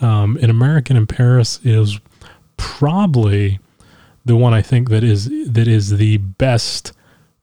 Um, 0.00 0.36
in 0.38 0.50
american 0.50 0.96
in 0.96 1.06
paris 1.06 1.60
is 1.62 2.00
probably 2.56 3.60
the 4.24 4.36
one 4.36 4.54
I 4.54 4.62
think 4.62 4.88
that 4.90 5.04
is 5.04 5.30
that 5.50 5.68
is 5.68 5.96
the 5.96 6.18
best 6.18 6.92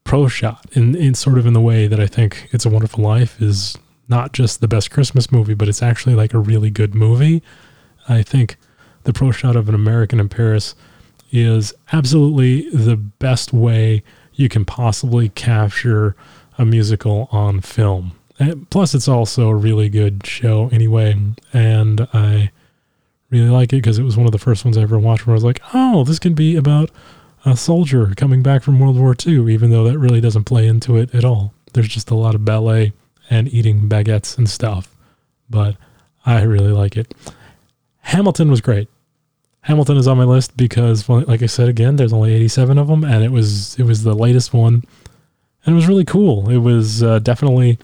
pro 0.04 0.28
shot 0.28 0.64
in, 0.72 0.94
in 0.94 1.14
sort 1.14 1.38
of 1.38 1.46
in 1.46 1.52
the 1.52 1.60
way 1.60 1.86
that 1.86 2.00
I 2.00 2.06
think 2.06 2.48
It's 2.52 2.66
a 2.66 2.70
Wonderful 2.70 3.04
Life 3.04 3.40
is 3.40 3.76
not 4.08 4.32
just 4.32 4.60
the 4.60 4.68
best 4.68 4.90
Christmas 4.90 5.30
movie, 5.30 5.54
but 5.54 5.68
it's 5.68 5.82
actually 5.82 6.14
like 6.14 6.34
a 6.34 6.38
really 6.38 6.70
good 6.70 6.94
movie. 6.94 7.42
I 8.08 8.22
think 8.22 8.56
the 9.04 9.12
pro 9.12 9.30
shot 9.30 9.56
of 9.56 9.68
an 9.68 9.74
American 9.74 10.18
in 10.18 10.28
Paris 10.28 10.74
is 11.30 11.72
absolutely 11.92 12.68
the 12.70 12.96
best 12.96 13.52
way 13.52 14.02
you 14.34 14.48
can 14.48 14.64
possibly 14.64 15.28
capture 15.28 16.16
a 16.58 16.64
musical 16.64 17.28
on 17.30 17.60
film. 17.60 18.12
And 18.38 18.68
plus, 18.70 18.94
it's 18.94 19.06
also 19.06 19.48
a 19.48 19.54
really 19.54 19.88
good 19.88 20.26
show 20.26 20.70
anyway, 20.72 21.14
and 21.52 22.08
I 22.12 22.50
really 23.30 23.48
like 23.48 23.72
it 23.72 23.76
because 23.76 23.98
it 23.98 24.02
was 24.02 24.16
one 24.16 24.26
of 24.26 24.32
the 24.32 24.38
first 24.38 24.64
ones 24.64 24.76
I 24.76 24.82
ever 24.82 24.98
watched 24.98 25.26
where 25.26 25.34
I 25.34 25.36
was 25.36 25.44
like, 25.44 25.60
oh, 25.72 26.04
this 26.04 26.18
could 26.18 26.34
be 26.34 26.56
about 26.56 26.90
a 27.44 27.56
soldier 27.56 28.12
coming 28.16 28.42
back 28.42 28.62
from 28.62 28.78
World 28.78 28.98
War 28.98 29.14
II, 29.26 29.52
even 29.52 29.70
though 29.70 29.84
that 29.84 29.98
really 29.98 30.20
doesn't 30.20 30.44
play 30.44 30.66
into 30.66 30.96
it 30.96 31.14
at 31.14 31.24
all. 31.24 31.54
There's 31.72 31.88
just 31.88 32.10
a 32.10 32.16
lot 32.16 32.34
of 32.34 32.44
ballet 32.44 32.92
and 33.30 33.52
eating 33.52 33.88
baguettes 33.88 34.36
and 34.36 34.48
stuff, 34.48 34.94
but 35.48 35.76
I 36.26 36.42
really 36.42 36.72
like 36.72 36.96
it. 36.96 37.14
Hamilton 38.00 38.50
was 38.50 38.60
great. 38.60 38.88
Hamilton 39.62 39.96
is 39.96 40.08
on 40.08 40.18
my 40.18 40.24
list 40.24 40.56
because, 40.56 41.08
like 41.08 41.42
I 41.42 41.46
said 41.46 41.68
again, 41.68 41.96
there's 41.96 42.12
only 42.12 42.32
87 42.32 42.78
of 42.78 42.88
them, 42.88 43.04
and 43.04 43.22
it 43.22 43.30
was 43.30 43.78
it 43.78 43.84
was 43.84 44.02
the 44.02 44.14
latest 44.14 44.52
one, 44.52 44.82
and 45.64 45.72
it 45.72 45.74
was 45.74 45.86
really 45.86 46.04
cool. 46.04 46.48
It 46.50 46.58
was 46.58 47.02
uh, 47.02 47.18
definitely 47.18 47.78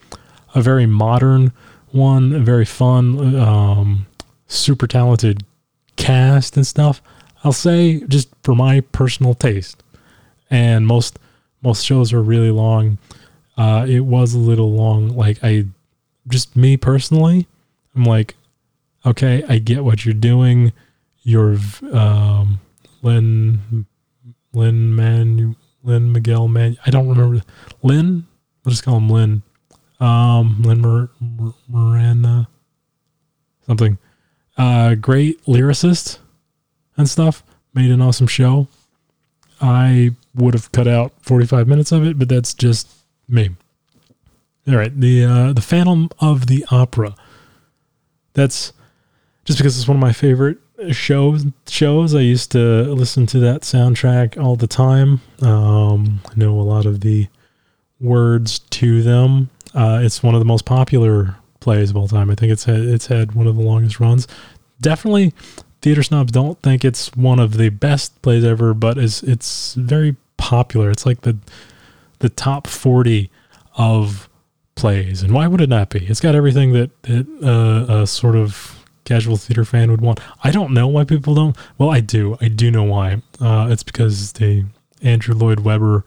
a 0.55 0.63
very 0.63 0.87
modern 0.87 1.53
one, 1.91 2.45
very 2.45 2.65
fun, 2.65 3.37
um, 3.37 4.07
super 4.47 4.87
talented 4.87 5.45
cast 5.97 6.57
and 6.57 6.67
stuff. 6.67 7.03
I'll 7.45 7.53
say 7.53 8.01
just 8.09 8.29
for 8.43 8.55
my 8.55 8.81
personal 8.81 9.35
taste, 9.35 9.83
and 10.51 10.87
most 10.87 11.19
most 11.63 11.85
shows 11.85 12.13
are 12.13 12.23
really 12.23 12.51
long. 12.51 12.99
Uh, 13.57 13.87
it 13.89 14.01
was 14.01 14.35
a 14.35 14.39
little 14.39 14.73
long. 14.73 15.09
Like 15.09 15.39
I, 15.43 15.67
just 16.29 16.57
me 16.57 16.77
personally, 16.77 17.47
I'm 17.95 18.05
like, 18.05 18.35
okay, 19.05 19.43
I 19.49 19.59
get 19.59 19.85
what 19.85 20.05
you're 20.05 20.15
doing 20.15 20.73
your 21.23 21.57
um, 21.93 22.61
Lynn 23.03 23.87
Lin 24.53 24.95
Man 24.95 25.57
Lynn 25.83 26.13
Miguel 26.13 26.49
Man. 26.49 26.77
I 26.87 26.91
don't 26.91 27.09
remember 27.09 27.43
Lynn. 27.83 28.27
We'll 28.65 28.71
just 28.71 28.85
call 28.85 28.97
him 28.99 29.09
Lynn. 29.09 29.43
Um, 30.01 30.63
Mir- 30.63 31.11
Mir- 31.21 31.55
Miranda, 31.69 32.49
something. 33.67 33.99
Uh, 34.57 34.95
great 34.95 35.45
lyricist 35.45 36.19
and 36.97 37.09
stuff. 37.09 37.43
Made 37.75 37.91
an 37.91 38.01
awesome 38.01 38.27
show. 38.27 38.69
I 39.61 40.13
would 40.35 40.55
have 40.55 40.73
cut 40.73 40.89
out 40.89 41.13
45 41.23 41.67
minutes 41.69 41.93
of 41.93 42.05
it, 42.05 42.19
but 42.19 42.29
that's 42.29 42.55
just 42.55 42.89
me. 43.29 43.51
All 44.69 44.77
right, 44.77 44.99
the 44.99 45.25
uh, 45.25 45.53
the 45.53 45.61
Phantom 45.61 46.11
of 46.19 46.47
the 46.47 46.65
Opera. 46.71 47.15
That's 48.35 48.73
just 49.45 49.59
because 49.59 49.79
it's 49.79 49.89
one 49.89 49.97
of 49.97 50.01
my 50.01 50.13
favorite 50.13 50.59
shows 50.91 51.47
shows 51.67 52.15
i 52.15 52.21
used 52.21 52.53
to 52.53 52.83
listen 52.93 53.27
to 53.27 53.39
that 53.39 53.63
soundtrack 53.63 54.43
all 54.43 54.57
the 54.57 54.67
time 54.67 55.21
um, 55.41 56.21
i 56.31 56.33
know 56.37 56.61
a 56.61 56.63
lot 56.63 56.85
of 56.85 57.01
the 57.01 57.27
words 57.99 58.59
to 58.59 59.03
them 59.03 59.49
uh, 59.75 60.01
it's 60.03 60.23
one 60.23 60.35
of 60.35 60.41
the 60.41 60.45
most 60.45 60.65
popular 60.67 61.37
plays 61.67 61.91
of 61.91 61.97
all 61.97 62.07
time 62.07 62.31
i 62.31 62.35
think 62.37 62.53
it's 62.53 62.65
had 62.65 62.79
it's 62.79 63.07
had 63.09 63.33
one 63.33 63.49
of 63.49 63.57
the 63.57 63.63
longest 63.63 63.99
runs 63.99 64.29
definitely 64.81 65.35
theater 65.83 66.03
snobs 66.03 66.31
don't 66.31 66.63
think 66.63 66.85
it's 66.85 67.13
one 67.17 67.41
of 67.41 67.57
the 67.57 67.69
best 67.69 68.23
plays 68.23 68.45
ever 68.45 68.73
but 68.73 68.97
it's 68.97 69.23
it's 69.25 69.75
very 69.75 70.15
popular 70.37 70.91
it's 70.91 71.05
like 71.05 71.23
the 71.23 71.37
the 72.21 72.29
top 72.29 72.69
40 72.69 73.29
of 73.77 74.29
plays 74.77 75.23
and 75.23 75.33
why 75.35 75.49
would 75.49 75.61
it 75.61 75.69
not 75.69 75.91
be 75.91 76.07
it's 76.07 76.21
got 76.21 76.37
everything 76.37 76.73
that, 76.73 77.03
that 77.03 77.27
uh, 77.43 78.03
a 78.03 78.07
sort 78.07 78.37
of 78.37 78.77
casual 79.07 79.39
theater 79.39 79.65
fan 79.65 79.91
would 79.91 80.03
want. 80.03 80.21
I 80.45 80.51
don't 80.51 80.75
know 80.75 80.87
why 80.87 81.05
people 81.05 81.35
don't. 81.35 81.57
Well, 81.79 81.89
I 81.89 82.01
do. 82.01 82.37
I 82.43 82.49
do 82.49 82.71
know 82.71 82.83
why. 82.83 83.23
Uh, 83.41 83.69
it's 83.71 83.83
because 83.83 84.33
the 84.33 84.67
Andrew 85.01 85.35
Lloyd 85.35 85.61
Webber. 85.61 86.05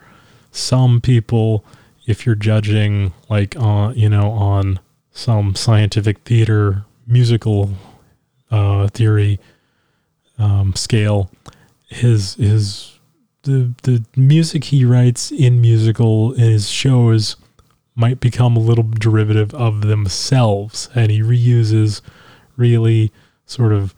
Some 0.52 1.00
people, 1.02 1.64
if 2.06 2.26
you're 2.26 2.36
judging 2.36 3.14
like 3.30 3.56
on 3.56 3.92
uh, 3.92 3.94
you 3.94 4.10
know 4.10 4.32
on 4.32 4.80
some 5.20 5.54
scientific 5.54 6.20
theater 6.20 6.86
musical 7.06 7.72
uh, 8.52 8.88
theory 8.88 9.40
um, 10.38 10.74
scale, 10.76 11.30
his 11.88 12.36
his 12.36 13.00
the 13.44 13.74
the 13.84 14.04
music 14.16 14.66
he 14.66 14.86
writes 14.86 15.32
in 15.32 15.60
musical 15.60 16.32
in 16.34 16.52
his 16.52 16.70
shows 16.70 17.36
might 17.96 18.22
become 18.22 18.56
a 18.56 18.62
little 18.62 18.86
derivative 18.86 19.54
of 19.54 19.82
themselves, 19.82 20.90
and 20.96 21.12
he 21.12 21.22
reuses 21.22 22.02
really 22.56 23.12
sort 23.46 23.74
of 23.74 23.94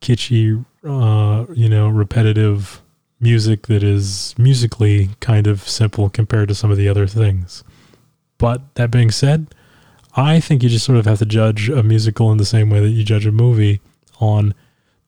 kitschy, 0.00 0.64
uh, 0.84 1.46
you 1.54 1.68
know, 1.68 1.88
repetitive 1.88 2.82
music 3.20 3.68
that 3.68 3.84
is 3.84 4.34
musically 4.36 5.10
kind 5.20 5.46
of 5.46 5.68
simple 5.68 6.10
compared 6.10 6.48
to 6.48 6.54
some 6.54 6.72
of 6.72 6.76
the 6.76 6.88
other 6.88 7.06
things. 7.06 7.62
But 8.38 8.74
that 8.74 8.90
being 8.90 9.12
said, 9.12 9.46
I 10.14 10.40
think 10.40 10.62
you 10.62 10.68
just 10.68 10.84
sort 10.84 10.98
of 10.98 11.06
have 11.06 11.18
to 11.20 11.26
judge 11.26 11.68
a 11.68 11.82
musical 11.82 12.30
in 12.32 12.38
the 12.38 12.44
same 12.44 12.70
way 12.70 12.80
that 12.80 12.90
you 12.90 13.04
judge 13.04 13.26
a 13.26 13.32
movie 13.32 13.80
on 14.20 14.54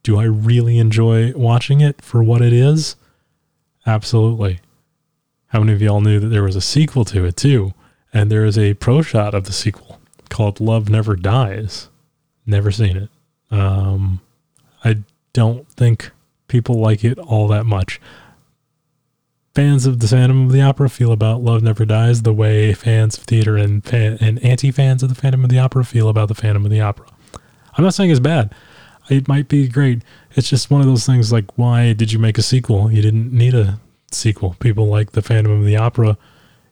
do 0.02 0.18
I 0.18 0.24
really 0.24 0.78
enjoy 0.78 1.32
watching 1.32 1.80
it 1.80 2.02
for 2.02 2.22
what 2.22 2.42
it 2.42 2.52
is? 2.52 2.96
Absolutely. 3.86 4.60
How 5.48 5.60
many 5.60 5.72
of 5.72 5.82
y'all 5.82 6.00
knew 6.00 6.20
that 6.20 6.28
there 6.28 6.42
was 6.42 6.56
a 6.56 6.60
sequel 6.60 7.04
to 7.06 7.24
it 7.24 7.36
too? 7.36 7.72
And 8.12 8.30
there 8.30 8.44
is 8.44 8.58
a 8.58 8.74
pro 8.74 9.02
shot 9.02 9.34
of 9.34 9.44
the 9.44 9.52
sequel 9.52 9.98
called 10.28 10.60
Love 10.60 10.88
Never 10.88 11.16
Dies. 11.16 11.88
Never 12.46 12.70
seen 12.70 12.96
it. 12.96 13.08
Um, 13.50 14.20
I 14.84 14.98
don't 15.32 15.66
think 15.68 16.10
people 16.48 16.80
like 16.80 17.02
it 17.02 17.18
all 17.18 17.48
that 17.48 17.64
much. 17.64 18.00
Fans 19.54 19.86
of 19.86 20.00
the 20.00 20.08
Phantom 20.08 20.46
of 20.46 20.52
the 20.52 20.62
Opera 20.62 20.88
feel 20.88 21.12
about 21.12 21.42
Love 21.42 21.62
Never 21.62 21.84
Dies 21.84 22.22
the 22.22 22.32
way 22.32 22.74
fans 22.74 23.16
of 23.16 23.24
theater 23.24 23.56
and 23.56 23.84
fan, 23.84 24.18
and 24.20 24.42
anti-fans 24.44 25.02
of 25.02 25.08
the 25.08 25.14
Phantom 25.14 25.44
of 25.44 25.50
the 25.50 25.58
Opera 25.58 25.84
feel 25.84 26.08
about 26.08 26.28
the 26.28 26.34
Phantom 26.34 26.64
of 26.64 26.70
the 26.70 26.80
Opera. 26.80 27.06
I'm 27.76 27.84
not 27.84 27.94
saying 27.94 28.10
it's 28.10 28.20
bad. 28.20 28.52
It 29.08 29.28
might 29.28 29.48
be 29.48 29.68
great. 29.68 30.02
It's 30.34 30.48
just 30.48 30.70
one 30.70 30.80
of 30.80 30.86
those 30.86 31.06
things 31.06 31.30
like 31.30 31.56
why 31.56 31.92
did 31.92 32.10
you 32.10 32.18
make 32.18 32.38
a 32.38 32.42
sequel? 32.42 32.90
You 32.90 33.02
didn't 33.02 33.32
need 33.32 33.54
a 33.54 33.78
sequel. 34.10 34.56
People 34.58 34.86
like 34.86 35.12
the 35.12 35.22
Phantom 35.22 35.52
of 35.52 35.64
the 35.64 35.76
Opera. 35.76 36.16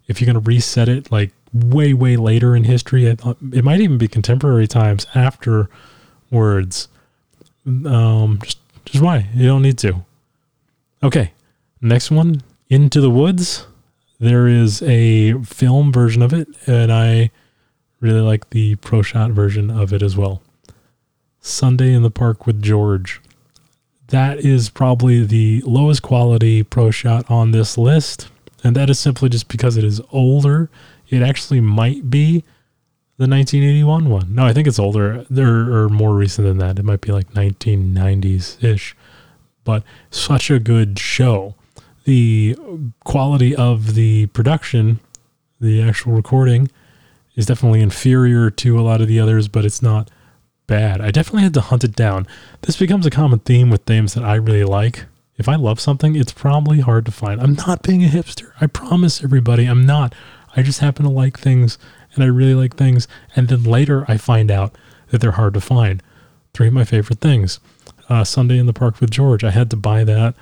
If 0.09 0.21
you're 0.21 0.27
going 0.27 0.42
to 0.42 0.49
reset 0.49 0.88
it 0.88 1.12
like 1.12 1.33
way 1.53 1.92
way 1.92 2.16
later 2.16 2.57
in 2.57 2.64
history. 2.64 3.07
It, 3.07 3.21
it 3.53 3.64
might 3.64 3.81
even 3.81 3.99
be 3.99 4.09
contemporary 4.09 4.66
times 4.66 5.07
afterwards. 5.14 6.88
Um, 7.66 8.38
just 8.42 8.59
just 8.85 9.05
why 9.05 9.29
you 9.35 9.47
don't 9.47 9.62
need 9.62 9.79
to. 9.79 10.05
Okay, 11.03 11.33
next 11.81 12.11
one, 12.11 12.42
Into 12.72 13.02
the 13.02 13.11
Woods. 13.11 13.66
There 14.18 14.48
is 14.48 14.80
a 14.80 15.35
film 15.42 15.92
version 15.92 16.22
of 16.22 16.32
it, 16.32 16.48
and 16.66 16.90
I 16.90 17.30
really 18.00 18.22
like 18.22 18.48
the 18.48 18.76
pro 18.76 19.02
shot 19.02 19.32
version 19.32 19.70
of 19.70 19.92
it 19.92 20.02
as 20.02 20.16
well. 20.16 20.40
Sunday 21.38 21.92
in 21.92 22.02
the 22.02 22.11
Park 22.11 22.46
with 22.46 22.62
George. 22.62 23.20
That 24.06 24.38
is 24.38 24.70
probably 24.70 25.22
the 25.22 25.61
lowest 25.66 26.00
quality 26.00 26.62
pro 26.62 26.90
shot 26.90 27.30
on 27.30 27.50
this 27.50 27.76
list, 27.76 28.28
and 28.64 28.74
that 28.74 28.88
is 28.88 28.98
simply 28.98 29.28
just 29.28 29.48
because 29.48 29.76
it 29.76 29.85
is 29.85 30.00
older 30.11 30.70
it 31.11 31.20
actually 31.20 31.61
might 31.61 32.08
be 32.08 32.42
the 33.18 33.28
1981 33.28 34.08
one. 34.08 34.35
No, 34.35 34.46
I 34.46 34.54
think 34.54 34.66
it's 34.66 34.78
older. 34.78 35.26
There 35.28 35.70
or 35.70 35.90
more 35.90 36.14
recent 36.14 36.46
than 36.46 36.56
that. 36.56 36.78
It 36.78 36.87
might 36.87 37.02
be 37.02 37.12
like 37.12 37.35
1990s 37.35 38.64
ish. 38.64 38.96
But 39.62 39.82
such 40.11 40.50
a 40.50 40.58
good 40.58 40.98
show. 40.98 41.54
The 42.04 42.56
quality 43.04 43.54
of 43.54 43.94
the 43.94 44.26
production, 44.26 45.00
the 45.60 45.82
actual 45.82 46.12
recording, 46.12 46.70
is 47.34 47.46
definitely 47.46 47.80
inferior 47.80 48.50
to 48.50 48.78
a 48.78 48.82
lot 48.82 49.00
of 49.00 49.08
the 49.08 49.20
others, 49.20 49.48
but 49.48 49.64
it's 49.64 49.82
not 49.82 50.10
bad. 50.66 51.00
I 51.00 51.10
definitely 51.10 51.42
had 51.42 51.54
to 51.54 51.60
hunt 51.60 51.84
it 51.84 51.94
down. 51.94 52.26
This 52.62 52.76
becomes 52.76 53.06
a 53.06 53.10
common 53.10 53.38
theme 53.40 53.70
with 53.70 53.82
themes 53.82 54.14
that 54.14 54.24
I 54.24 54.34
really 54.34 54.64
like. 54.64 55.06
If 55.36 55.48
I 55.48 55.56
love 55.56 55.80
something, 55.80 56.14
it's 56.14 56.32
probably 56.32 56.80
hard 56.80 57.06
to 57.06 57.12
find. 57.12 57.40
I'm 57.40 57.54
not 57.54 57.82
being 57.82 58.04
a 58.04 58.08
hipster. 58.08 58.52
I 58.60 58.66
promise 58.66 59.22
everybody, 59.24 59.66
I'm 59.66 59.86
not. 59.86 60.14
I 60.56 60.62
just 60.62 60.80
happen 60.80 61.04
to 61.04 61.10
like 61.10 61.38
things 61.38 61.78
and 62.14 62.22
I 62.22 62.26
really 62.26 62.54
like 62.54 62.76
things. 62.76 63.08
And 63.34 63.48
then 63.48 63.64
later 63.64 64.04
I 64.08 64.18
find 64.18 64.50
out 64.50 64.76
that 65.10 65.20
they're 65.20 65.32
hard 65.32 65.54
to 65.54 65.60
find. 65.60 66.02
Three 66.52 66.68
of 66.68 66.74
my 66.74 66.84
favorite 66.84 67.20
things. 67.20 67.60
Uh, 68.08 68.24
Sunday 68.24 68.58
in 68.58 68.66
the 68.66 68.74
Park 68.74 69.00
with 69.00 69.10
George. 69.10 69.42
I 69.42 69.50
had 69.50 69.70
to 69.70 69.76
buy 69.76 70.04
that 70.04 70.34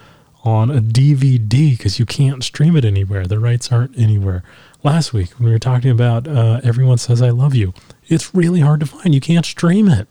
on 0.43 0.71
a 0.71 0.81
DVD 0.81 1.77
because 1.77 1.99
you 1.99 2.07
can't 2.07 2.43
stream 2.43 2.77
it 2.77 2.85
anywhere. 2.85 3.27
The 3.27 3.39
rights 3.39 3.71
aren't 3.71 3.99
anywhere. 3.99 4.43
Last 4.83 5.13
week, 5.13 5.31
when 5.39 5.47
we 5.47 5.53
were 5.53 5.59
talking 5.59 5.91
about 5.91 6.27
uh, 6.27 6.61
Everyone 6.65 6.99
Says 6.99 7.21
I 7.21 7.31
Love 7.31 7.55
You, 7.55 7.75
it's 8.09 8.35
really 8.35 8.61
hard 8.61 8.81
to 8.81 8.87
find. 8.87 9.15
You 9.15 9.21
can't 9.21 9.45
stream 9.45 9.89
it, 9.89 10.09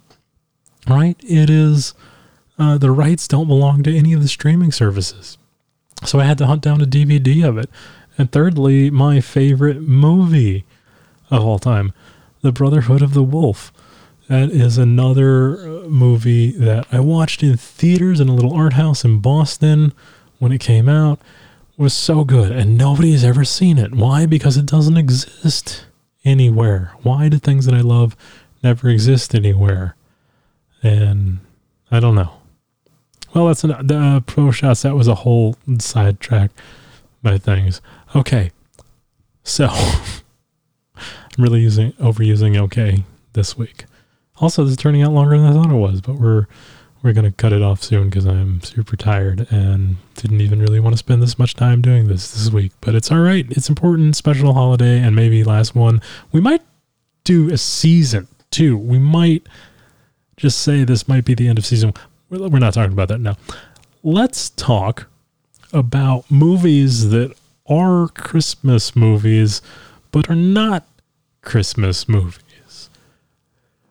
right? 0.88 1.16
It 1.20 1.50
is, 1.50 1.94
uh, 2.60 2.78
the 2.78 2.92
rights 2.92 3.28
don't 3.28 3.48
belong 3.48 3.82
to 3.84 3.96
any 3.96 4.14
of 4.14 4.22
the 4.22 4.28
streaming 4.28 4.72
services. 4.72 5.38
So 6.06 6.20
I 6.20 6.26
had 6.26 6.38
to 6.38 6.46
hunt 6.46 6.62
down 6.62 6.82
a 6.82 6.86
DVD 6.86 7.48
of 7.48 7.58
it. 7.58 7.70
And 8.18 8.32
thirdly, 8.32 8.92
my 8.92 9.22
favorite 9.22 9.82
movie 9.82 10.66
of 11.32 11.44
all 11.44 11.60
time, 11.60 11.94
The 12.42 12.52
Brotherhood 12.52 13.02
of 13.02 13.14
the 13.14 13.24
Wolf. 13.24 13.74
That 14.28 14.52
is 14.52 14.78
another 14.78 15.58
uh, 15.58 15.88
movie 15.88 16.52
that 16.52 16.86
I 16.92 17.00
watched 17.00 17.42
in 17.42 17.58
theaters 17.58 18.20
in 18.20 18.30
a 18.30 18.36
little 18.36 18.54
art 18.54 18.74
house 18.74 19.04
in 19.04 19.20
Boston 19.20 19.92
when 20.40 20.52
it 20.52 20.60
came 20.60 20.90
out. 20.90 21.20
Was 21.78 21.94
so 21.94 22.26
good, 22.26 22.52
and 22.52 22.78
nobody 22.78 23.14
has 23.14 23.24
ever 23.24 23.46
seen 23.46 23.78
it. 23.78 23.96
Why? 23.96 24.26
Because 24.26 24.58
it 24.58 24.66
doesn't 24.66 24.98
exist 24.98 25.86
anywhere. 26.26 26.92
Why 27.04 27.30
do 27.30 27.38
things 27.38 27.66
that 27.68 27.74
I 27.74 27.80
love 27.80 28.18
never 28.62 28.90
exist 28.90 29.34
anywhere? 29.34 29.96
And 30.84 31.40
I 31.90 32.02
don't 32.02 32.16
know. 32.16 32.34
Well, 33.34 33.48
that's 33.48 33.64
an, 33.64 33.88
the 33.88 33.98
uh, 33.98 34.20
pro 34.22 34.52
shots. 34.52 34.82
That 34.82 34.96
was 34.96 35.08
a 35.08 35.16
whole 35.16 35.56
sidetrack 35.78 36.52
by 37.24 37.38
things. 37.38 37.82
Okay. 38.16 38.52
So 39.44 39.68
I'm 40.96 41.04
really 41.38 41.62
using 41.62 41.94
overusing 41.94 42.58
okay 42.58 43.04
this 43.34 43.58
week. 43.58 43.86
Also, 44.38 44.64
this 44.64 44.72
is 44.72 44.78
turning 44.78 45.02
out 45.02 45.14
longer 45.14 45.38
than 45.38 45.48
I 45.48 45.54
thought 45.54 45.72
it 45.72 45.76
was, 45.76 46.02
but 46.02 46.16
we're 46.16 46.48
we're 47.02 47.14
going 47.14 47.26
to 47.26 47.32
cut 47.32 47.54
it 47.54 47.62
off 47.62 47.82
soon 47.82 48.10
because 48.10 48.26
I'm 48.26 48.62
super 48.62 48.98
tired 48.98 49.48
and 49.52 49.98
didn't 50.16 50.42
even 50.42 50.62
really 50.62 50.80
want 50.80 50.94
to 50.94 50.98
spend 50.98 51.22
this 51.22 51.40
much 51.40 51.54
time 51.54 51.82
doing 51.82 52.08
this 52.08 52.32
this 52.32 52.52
week. 52.52 52.74
But 52.82 52.96
it's 52.96 53.12
all 53.12 53.20
right. 53.20 53.46
It's 53.50 53.70
important, 53.70 54.16
special 54.16 54.54
holiday, 54.54 55.00
and 55.00 55.16
maybe 55.16 55.44
last 55.44 55.76
one. 55.76 56.02
We 56.32 56.42
might 56.42 56.62
do 57.24 57.52
a 57.52 57.58
season 57.58 58.28
too. 58.52 58.78
We 58.78 59.00
might 59.00 59.48
just 60.36 60.60
say 60.60 60.84
this 60.84 61.08
might 61.08 61.26
be 61.26 61.36
the 61.36 61.48
end 61.48 61.58
of 61.58 61.66
season. 61.66 61.94
We're 62.30 62.48
we're 62.48 62.60
not 62.60 62.74
talking 62.74 62.94
about 62.94 63.08
that 63.10 63.20
now. 63.20 63.38
Let's 64.04 64.50
talk 64.52 65.08
about 65.72 66.30
movies 66.30 67.10
that 67.10 67.34
are 67.68 68.08
Christmas 68.10 68.96
movies, 68.96 69.62
but 70.12 70.30
are 70.30 70.36
not 70.36 70.86
Christmas 71.42 72.10
movies. 72.10 72.40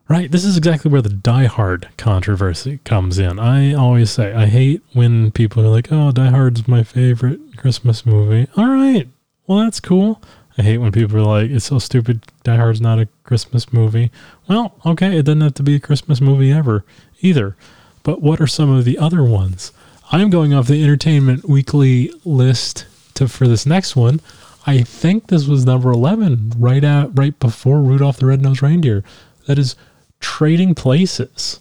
Right? 0.08 0.30
This 0.30 0.44
is 0.44 0.56
exactly 0.56 0.90
where 0.90 1.02
the 1.02 1.10
Die 1.10 1.44
Hard 1.44 1.88
controversy 1.98 2.78
comes 2.84 3.18
in. 3.18 3.38
I 3.38 3.74
always 3.74 4.10
say, 4.10 4.32
I 4.32 4.46
hate 4.46 4.82
when 4.94 5.30
people 5.30 5.62
are 5.62 5.68
like, 5.68 5.92
oh, 5.92 6.12
Die 6.12 6.30
Hard's 6.30 6.66
my 6.66 6.82
favorite 6.82 7.58
Christmas 7.58 8.06
movie. 8.06 8.48
All 8.56 8.68
right. 8.68 9.06
Well, 9.46 9.58
that's 9.58 9.80
cool. 9.80 10.22
I 10.56 10.62
hate 10.62 10.78
when 10.78 10.92
people 10.92 11.18
are 11.18 11.22
like, 11.22 11.50
it's 11.50 11.66
so 11.66 11.78
stupid. 11.78 12.24
Die 12.42 12.56
Hard's 12.56 12.80
not 12.80 12.98
a 12.98 13.08
Christmas 13.22 13.70
movie. 13.70 14.10
Well, 14.48 14.80
okay. 14.86 15.18
It 15.18 15.24
doesn't 15.24 15.42
have 15.42 15.54
to 15.54 15.62
be 15.62 15.74
a 15.74 15.80
Christmas 15.80 16.22
movie 16.22 16.52
ever 16.52 16.86
either. 17.20 17.54
But 18.02 18.22
what 18.22 18.40
are 18.40 18.46
some 18.46 18.70
of 18.70 18.86
the 18.86 18.96
other 18.96 19.22
ones? 19.22 19.72
I'm 20.10 20.30
going 20.30 20.54
off 20.54 20.68
the 20.68 20.82
Entertainment 20.82 21.46
Weekly 21.46 22.10
list 22.24 22.86
to 23.14 23.28
for 23.28 23.46
this 23.46 23.66
next 23.66 23.94
one. 23.94 24.20
I 24.66 24.82
think 24.82 25.26
this 25.26 25.46
was 25.46 25.66
number 25.66 25.90
11, 25.90 26.54
right 26.58 26.82
at 26.82 27.10
right 27.12 27.38
before 27.38 27.82
Rudolph 27.82 28.16
the 28.16 28.26
Red-Nosed 28.26 28.62
Reindeer. 28.62 29.04
That 29.46 29.58
is 29.58 29.76
Trading 30.20 30.74
Places. 30.74 31.60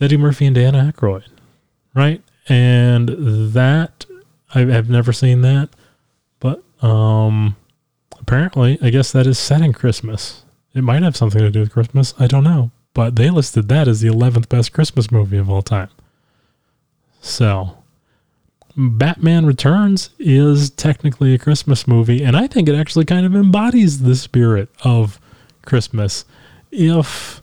Eddie 0.00 0.16
Murphy 0.16 0.46
and 0.46 0.54
Dan 0.54 0.72
Aykroyd, 0.72 1.24
right? 1.94 2.22
And 2.48 3.08
that 3.54 4.06
I 4.54 4.60
have 4.60 4.88
never 4.88 5.12
seen 5.12 5.42
that, 5.42 5.68
but 6.40 6.62
um, 6.82 7.56
apparently, 8.18 8.78
I 8.80 8.90
guess 8.90 9.12
that 9.12 9.26
is 9.26 9.38
set 9.38 9.60
in 9.60 9.72
Christmas. 9.72 10.44
It 10.74 10.82
might 10.82 11.02
have 11.02 11.16
something 11.16 11.40
to 11.40 11.50
do 11.50 11.60
with 11.60 11.72
Christmas. 11.72 12.14
I 12.18 12.26
don't 12.26 12.44
know, 12.44 12.70
but 12.94 13.16
they 13.16 13.28
listed 13.28 13.68
that 13.68 13.88
as 13.88 14.00
the 14.00 14.08
11th 14.08 14.48
best 14.48 14.72
Christmas 14.72 15.10
movie 15.10 15.36
of 15.36 15.50
all 15.50 15.62
time. 15.62 15.90
So, 17.20 17.76
Batman 18.76 19.44
Returns 19.44 20.10
is 20.18 20.70
technically 20.70 21.34
a 21.34 21.38
Christmas 21.38 21.86
movie, 21.86 22.24
and 22.24 22.36
I 22.36 22.46
think 22.46 22.68
it 22.68 22.74
actually 22.74 23.04
kind 23.04 23.26
of 23.26 23.34
embodies 23.34 24.00
the 24.00 24.16
spirit 24.16 24.70
of 24.82 25.20
Christmas. 25.66 26.24
If 26.70 27.39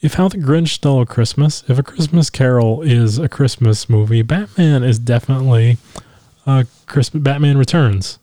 if 0.00 0.14
How 0.14 0.28
the 0.28 0.38
Grinch 0.38 0.68
Stole 0.68 1.06
Christmas, 1.06 1.64
if 1.68 1.78
A 1.78 1.82
Christmas 1.82 2.30
Carol 2.30 2.82
is 2.82 3.18
a 3.18 3.28
Christmas 3.28 3.88
movie, 3.88 4.22
Batman 4.22 4.82
is 4.82 4.98
definitely 4.98 5.78
a 6.46 6.66
Christmas 6.86 7.22
Batman 7.22 7.56
Returns. 7.58 8.18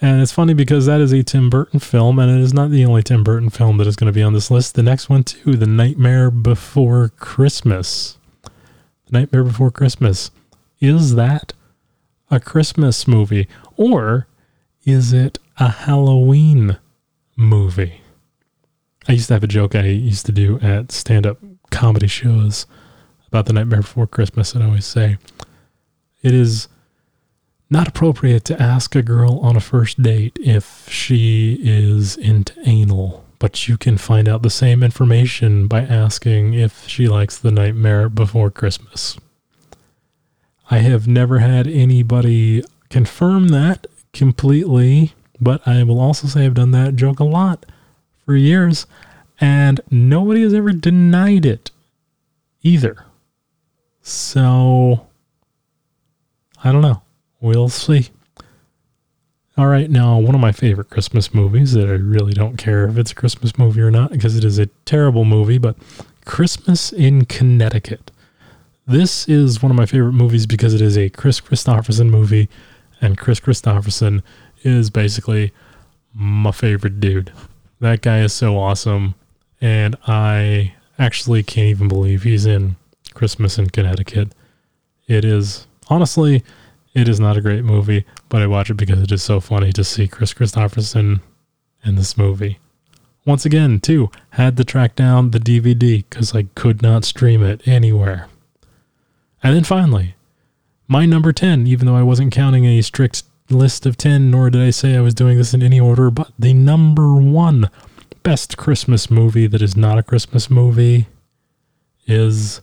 And 0.00 0.22
it's 0.22 0.32
funny 0.32 0.54
because 0.54 0.86
that 0.86 1.00
is 1.00 1.12
a 1.12 1.22
Tim 1.22 1.50
Burton 1.50 1.78
film, 1.80 2.18
and 2.18 2.30
it 2.30 2.42
is 2.42 2.54
not 2.54 2.70
the 2.70 2.84
only 2.84 3.02
Tim 3.02 3.22
Burton 3.22 3.50
film 3.50 3.76
that 3.78 3.86
is 3.86 3.96
going 3.96 4.10
to 4.10 4.16
be 4.16 4.22
on 4.22 4.32
this 4.32 4.50
list. 4.50 4.74
The 4.74 4.82
next 4.82 5.08
one, 5.08 5.24
too, 5.24 5.56
The 5.56 5.66
Nightmare 5.66 6.30
Before 6.30 7.10
Christmas. 7.18 8.16
The 8.42 9.18
Nightmare 9.18 9.44
Before 9.44 9.70
Christmas. 9.70 10.30
Is 10.80 11.14
that 11.16 11.52
a 12.30 12.40
Christmas 12.40 13.06
movie? 13.06 13.46
Or 13.76 14.26
is 14.84 15.12
it 15.12 15.38
a 15.58 15.68
Halloween 15.68 16.78
movie? 17.36 18.00
I 19.10 19.14
used 19.14 19.26
to 19.26 19.34
have 19.34 19.42
a 19.42 19.48
joke 19.48 19.74
I 19.74 19.86
used 19.86 20.24
to 20.26 20.32
do 20.32 20.60
at 20.60 20.92
stand 20.92 21.26
up 21.26 21.38
comedy 21.70 22.06
shows 22.06 22.66
about 23.26 23.46
the 23.46 23.52
Nightmare 23.52 23.80
Before 23.80 24.06
Christmas, 24.06 24.54
and 24.54 24.62
I 24.62 24.68
always 24.68 24.86
say 24.86 25.18
it 26.22 26.32
is 26.32 26.68
not 27.68 27.88
appropriate 27.88 28.44
to 28.44 28.62
ask 28.62 28.94
a 28.94 29.02
girl 29.02 29.40
on 29.40 29.56
a 29.56 29.60
first 29.60 30.00
date 30.00 30.38
if 30.40 30.88
she 30.88 31.58
is 31.60 32.16
into 32.18 32.54
anal, 32.64 33.24
but 33.40 33.66
you 33.66 33.76
can 33.76 33.98
find 33.98 34.28
out 34.28 34.42
the 34.42 34.48
same 34.48 34.80
information 34.80 35.66
by 35.66 35.80
asking 35.80 36.54
if 36.54 36.86
she 36.86 37.08
likes 37.08 37.36
the 37.36 37.50
Nightmare 37.50 38.08
Before 38.08 38.48
Christmas. 38.48 39.18
I 40.70 40.78
have 40.78 41.08
never 41.08 41.40
had 41.40 41.66
anybody 41.66 42.62
confirm 42.90 43.48
that 43.48 43.88
completely, 44.12 45.14
but 45.40 45.66
I 45.66 45.82
will 45.82 45.98
also 45.98 46.28
say 46.28 46.46
I've 46.46 46.54
done 46.54 46.70
that 46.70 46.94
joke 46.94 47.18
a 47.18 47.24
lot 47.24 47.66
for 48.30 48.36
years, 48.36 48.86
and 49.40 49.80
nobody 49.90 50.42
has 50.42 50.54
ever 50.54 50.70
denied 50.70 51.44
it 51.44 51.72
either. 52.62 53.04
So, 54.02 55.08
I 56.62 56.70
don't 56.70 56.80
know. 56.80 57.02
We'll 57.40 57.68
see. 57.68 58.10
All 59.58 59.66
right, 59.66 59.90
now, 59.90 60.16
one 60.16 60.36
of 60.36 60.40
my 60.40 60.52
favorite 60.52 60.90
Christmas 60.90 61.34
movies 61.34 61.72
that 61.72 61.88
I 61.88 61.94
really 61.94 62.32
don't 62.32 62.56
care 62.56 62.86
if 62.86 62.96
it's 62.96 63.10
a 63.10 63.16
Christmas 63.16 63.58
movie 63.58 63.80
or 63.80 63.90
not 63.90 64.12
because 64.12 64.36
it 64.36 64.44
is 64.44 64.60
a 64.60 64.66
terrible 64.84 65.24
movie, 65.24 65.58
but 65.58 65.74
Christmas 66.24 66.92
in 66.92 67.24
Connecticut. 67.24 68.12
This 68.86 69.28
is 69.28 69.60
one 69.60 69.72
of 69.72 69.76
my 69.76 69.86
favorite 69.86 70.12
movies 70.12 70.46
because 70.46 70.72
it 70.72 70.80
is 70.80 70.96
a 70.96 71.10
Kris 71.10 71.40
Kristofferson 71.40 72.10
movie, 72.10 72.48
and 73.00 73.18
Kris 73.18 73.40
Kristofferson 73.40 74.22
is 74.62 74.88
basically 74.88 75.52
my 76.14 76.52
favorite 76.52 77.00
dude. 77.00 77.32
That 77.80 78.02
guy 78.02 78.20
is 78.20 78.32
so 78.32 78.58
awesome, 78.58 79.14
and 79.60 79.96
I 80.06 80.74
actually 80.98 81.42
can't 81.42 81.68
even 81.68 81.88
believe 81.88 82.22
he's 82.22 82.44
in 82.44 82.76
Christmas 83.14 83.58
in 83.58 83.70
Connecticut. 83.70 84.34
It 85.06 85.24
is 85.24 85.66
honestly, 85.88 86.44
it 86.94 87.08
is 87.08 87.18
not 87.18 87.36
a 87.36 87.40
great 87.40 87.64
movie, 87.64 88.04
but 88.28 88.42
I 88.42 88.46
watch 88.46 88.70
it 88.70 88.74
because 88.74 89.02
it 89.02 89.10
is 89.10 89.22
so 89.22 89.40
funny 89.40 89.72
to 89.72 89.82
see 89.82 90.06
Kris 90.06 90.34
Kristofferson 90.34 91.20
in 91.84 91.94
this 91.96 92.16
movie. 92.18 92.58
Once 93.24 93.44
again, 93.44 93.80
too, 93.80 94.10
had 94.30 94.56
to 94.56 94.64
track 94.64 94.96
down 94.96 95.30
the 95.30 95.40
DVD 95.40 96.04
because 96.08 96.34
I 96.34 96.44
could 96.54 96.82
not 96.82 97.04
stream 97.04 97.42
it 97.42 97.66
anywhere. 97.66 98.28
And 99.42 99.54
then 99.54 99.64
finally, 99.64 100.14
my 100.86 101.06
number 101.06 101.32
10, 101.32 101.66
even 101.66 101.86
though 101.86 101.96
I 101.96 102.02
wasn't 102.02 102.32
counting 102.32 102.64
a 102.64 102.82
strict 102.82 103.22
list 103.50 103.86
of 103.86 103.96
10, 103.96 104.30
nor 104.30 104.50
did 104.50 104.62
I 104.62 104.70
say 104.70 104.96
I 104.96 105.00
was 105.00 105.14
doing 105.14 105.36
this 105.36 105.54
in 105.54 105.62
any 105.62 105.80
order, 105.80 106.10
but 106.10 106.32
the 106.38 106.52
number 106.52 107.14
one 107.14 107.70
best 108.22 108.56
Christmas 108.56 109.10
movie 109.10 109.46
that 109.46 109.62
is 109.62 109.76
not 109.76 109.98
a 109.98 110.02
Christmas 110.02 110.50
movie 110.50 111.06
is 112.06 112.60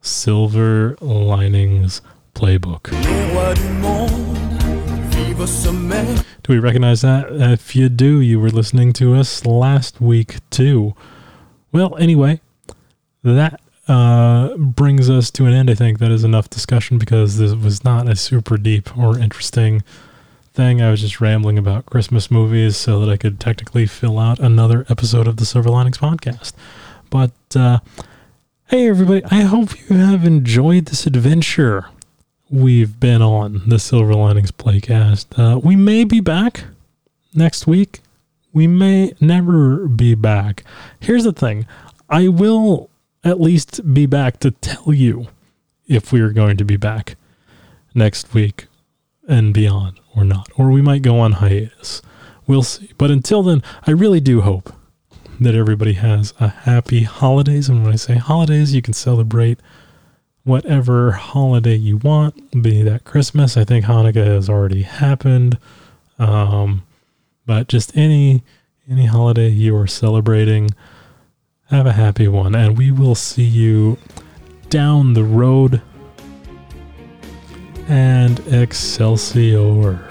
Silver 0.00 0.96
Linings 1.00 2.02
Playbook. 2.34 2.90
Do 6.42 6.52
we 6.52 6.58
recognize 6.58 7.00
that? 7.02 7.26
If 7.30 7.76
you 7.76 7.88
do, 7.88 8.20
you 8.20 8.40
were 8.40 8.50
listening 8.50 8.92
to 8.94 9.14
us 9.14 9.44
last 9.46 10.00
week 10.00 10.36
too. 10.50 10.94
Well, 11.72 11.96
anyway, 11.96 12.40
that 13.22 13.60
uh, 13.88 14.56
brings 14.56 15.08
us 15.10 15.30
to 15.32 15.46
an 15.46 15.52
end. 15.52 15.70
I 15.70 15.74
think 15.74 15.98
that 15.98 16.10
is 16.10 16.24
enough 16.24 16.50
discussion 16.50 16.98
because 16.98 17.38
this 17.38 17.54
was 17.54 17.84
not 17.84 18.08
a 18.08 18.16
super 18.16 18.56
deep 18.56 18.96
or 18.96 19.18
interesting 19.18 19.82
thing. 20.52 20.82
I 20.82 20.90
was 20.90 21.00
just 21.00 21.20
rambling 21.20 21.58
about 21.58 21.86
Christmas 21.86 22.30
movies 22.30 22.76
so 22.76 23.00
that 23.00 23.10
I 23.10 23.16
could 23.16 23.40
technically 23.40 23.86
fill 23.86 24.18
out 24.18 24.38
another 24.38 24.84
episode 24.88 25.26
of 25.26 25.36
the 25.36 25.46
Silver 25.46 25.70
Linings 25.70 25.98
podcast. 25.98 26.52
But 27.08 27.32
uh, 27.54 27.80
hey, 28.68 28.88
everybody, 28.88 29.24
I 29.30 29.42
hope 29.42 29.78
you 29.88 29.96
have 29.96 30.24
enjoyed 30.24 30.86
this 30.86 31.06
adventure 31.06 31.86
we've 32.50 32.98
been 32.98 33.22
on 33.22 33.62
the 33.68 33.78
Silver 33.78 34.14
Linings 34.14 34.50
Playcast. 34.50 35.26
Uh, 35.38 35.58
we 35.58 35.76
may 35.76 36.04
be 36.04 36.20
back 36.20 36.64
next 37.34 37.66
week. 37.66 38.00
We 38.52 38.66
may 38.66 39.12
never 39.20 39.86
be 39.86 40.14
back. 40.14 40.64
Here's 40.98 41.24
the 41.24 41.32
thing 41.32 41.66
I 42.08 42.26
will 42.26 42.90
at 43.22 43.40
least 43.40 43.94
be 43.94 44.06
back 44.06 44.40
to 44.40 44.50
tell 44.50 44.92
you 44.92 45.28
if 45.86 46.12
we 46.12 46.20
are 46.20 46.30
going 46.30 46.56
to 46.56 46.64
be 46.64 46.76
back 46.76 47.16
next 47.94 48.34
week 48.34 48.66
and 49.28 49.54
beyond 49.54 49.99
or 50.14 50.24
not. 50.24 50.48
Or 50.56 50.70
we 50.70 50.82
might 50.82 51.02
go 51.02 51.18
on 51.18 51.32
hiatus. 51.32 52.02
We'll 52.46 52.62
see. 52.62 52.90
But 52.98 53.10
until 53.10 53.42
then, 53.42 53.62
I 53.86 53.92
really 53.92 54.20
do 54.20 54.40
hope 54.40 54.72
that 55.40 55.54
everybody 55.54 55.94
has 55.94 56.34
a 56.38 56.48
happy 56.48 57.04
holidays. 57.04 57.68
And 57.68 57.82
when 57.82 57.92
I 57.92 57.96
say 57.96 58.16
holidays, 58.16 58.74
you 58.74 58.82
can 58.82 58.92
celebrate 58.92 59.58
whatever 60.44 61.12
holiday 61.12 61.74
you 61.74 61.96
want, 61.98 62.62
be 62.62 62.82
that 62.82 63.04
Christmas. 63.04 63.56
I 63.56 63.64
think 63.64 63.84
Hanukkah 63.84 64.26
has 64.26 64.48
already 64.48 64.82
happened. 64.82 65.58
Um, 66.18 66.82
but 67.46 67.68
just 67.68 67.96
any 67.96 68.42
any 68.88 69.06
holiday 69.06 69.48
you 69.48 69.76
are 69.76 69.86
celebrating, 69.86 70.70
have 71.68 71.86
a 71.86 71.92
happy 71.92 72.26
one. 72.26 72.54
And 72.54 72.76
we 72.76 72.90
will 72.90 73.14
see 73.14 73.44
you 73.44 73.98
down 74.68 75.14
the 75.14 75.24
road 75.24 75.80
and 77.90 78.38
Excelsior. 78.46 80.09